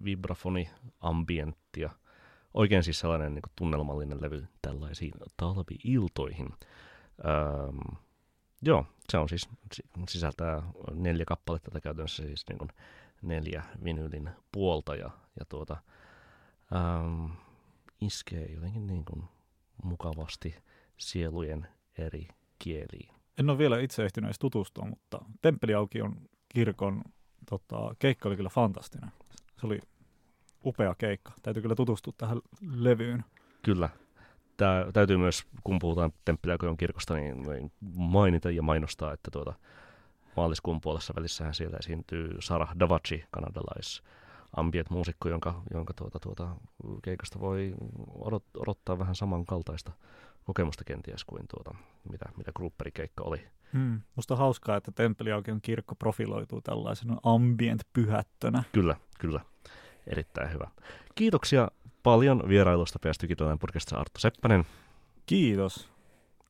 [0.04, 1.90] vibrafoni, ambienttia.
[2.54, 6.48] Oikein siis sellainen niin kuin tunnelmallinen levy tällaisiin talvi-iltoihin.
[7.24, 7.98] Ähm,
[8.62, 9.48] Joo, se on siis,
[10.08, 10.62] sisältää
[10.94, 12.70] neljä kappaletta, tai käytännössä siis niin kuin
[13.22, 15.76] neljä vinylin puolta, ja, ja tuota,
[16.76, 17.24] ähm,
[18.00, 19.24] iskee jotenkin niin kuin
[19.82, 20.54] mukavasti
[20.96, 23.14] sielujen eri kieliin.
[23.38, 26.16] En ole vielä itse ehtinyt edes tutustua, mutta Temppeliaukion
[26.48, 27.02] kirkon
[27.50, 29.10] tota, keikka oli kyllä fantastinen.
[29.60, 29.80] Se oli
[30.64, 31.32] upea keikka.
[31.42, 32.40] Täytyy kyllä tutustua tähän
[32.70, 33.24] levyyn.
[33.62, 33.88] Kyllä.
[34.56, 39.54] Tämä täytyy myös, kun puhutaan Temppeliaukion kirkosta, niin, niin mainita ja mainostaa, että tuota,
[40.38, 44.02] maaliskuun puolessa välissähän siellä esiintyy Sarah Davachi, kanadalais
[44.56, 46.48] ambient-muusikko, jonka, jonka tuota, tuota,
[47.02, 47.74] keikasta voi
[48.18, 49.92] odot, odottaa vähän samankaltaista
[50.44, 51.74] kokemusta kenties kuin tuota,
[52.10, 53.46] mitä, mitä Grupperin keikka oli.
[53.72, 54.00] Hmm.
[54.16, 58.62] Musta on hauskaa, että Temppeliaukion kirkko profiloituu tällaisena ambient-pyhättönä.
[58.72, 59.40] Kyllä, kyllä.
[60.06, 60.70] Erittäin hyvä.
[61.14, 61.68] Kiitoksia
[62.02, 63.18] paljon vierailusta PS
[63.60, 64.66] podcastissa Arttu Seppänen.
[65.26, 65.97] Kiitos.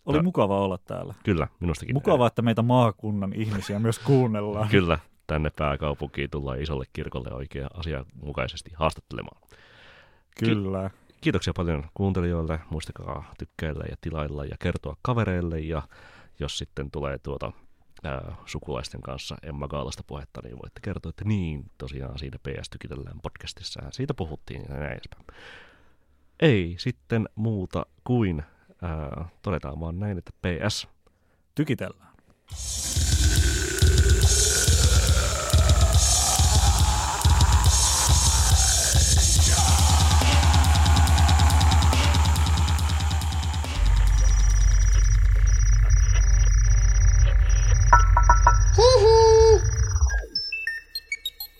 [0.08, 1.14] Oli no, mukava olla täällä.
[1.24, 1.94] Kyllä, minustakin.
[1.94, 4.68] Mukava, että meitä maakunnan ihmisiä myös kuunnellaan.
[4.78, 9.42] Kyllä, tänne pääkaupunkiin tullaan isolle kirkolle oikein asianmukaisesti haastattelemaan.
[10.38, 10.90] Kyllä.
[10.90, 12.60] Ki- kiitoksia paljon kuuntelijoille.
[12.70, 15.60] Muistakaa tykkäillä ja tilailla ja kertoa kavereille.
[15.60, 15.82] Ja
[16.40, 17.52] jos sitten tulee tuota
[18.04, 23.20] ää, sukulaisten kanssa Emma Gaalasta puhetta, niin voitte kertoa, että niin, tosiaan siinä PS Tykitellään
[23.22, 25.26] podcastissa siitä puhuttiin ja näin edespäin.
[26.40, 28.42] Ei sitten muuta kuin
[28.82, 30.88] ää, todetaan vaan näin, että PS.
[31.54, 32.08] Tykitellään.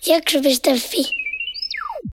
[0.07, 1.28] Jakso.fi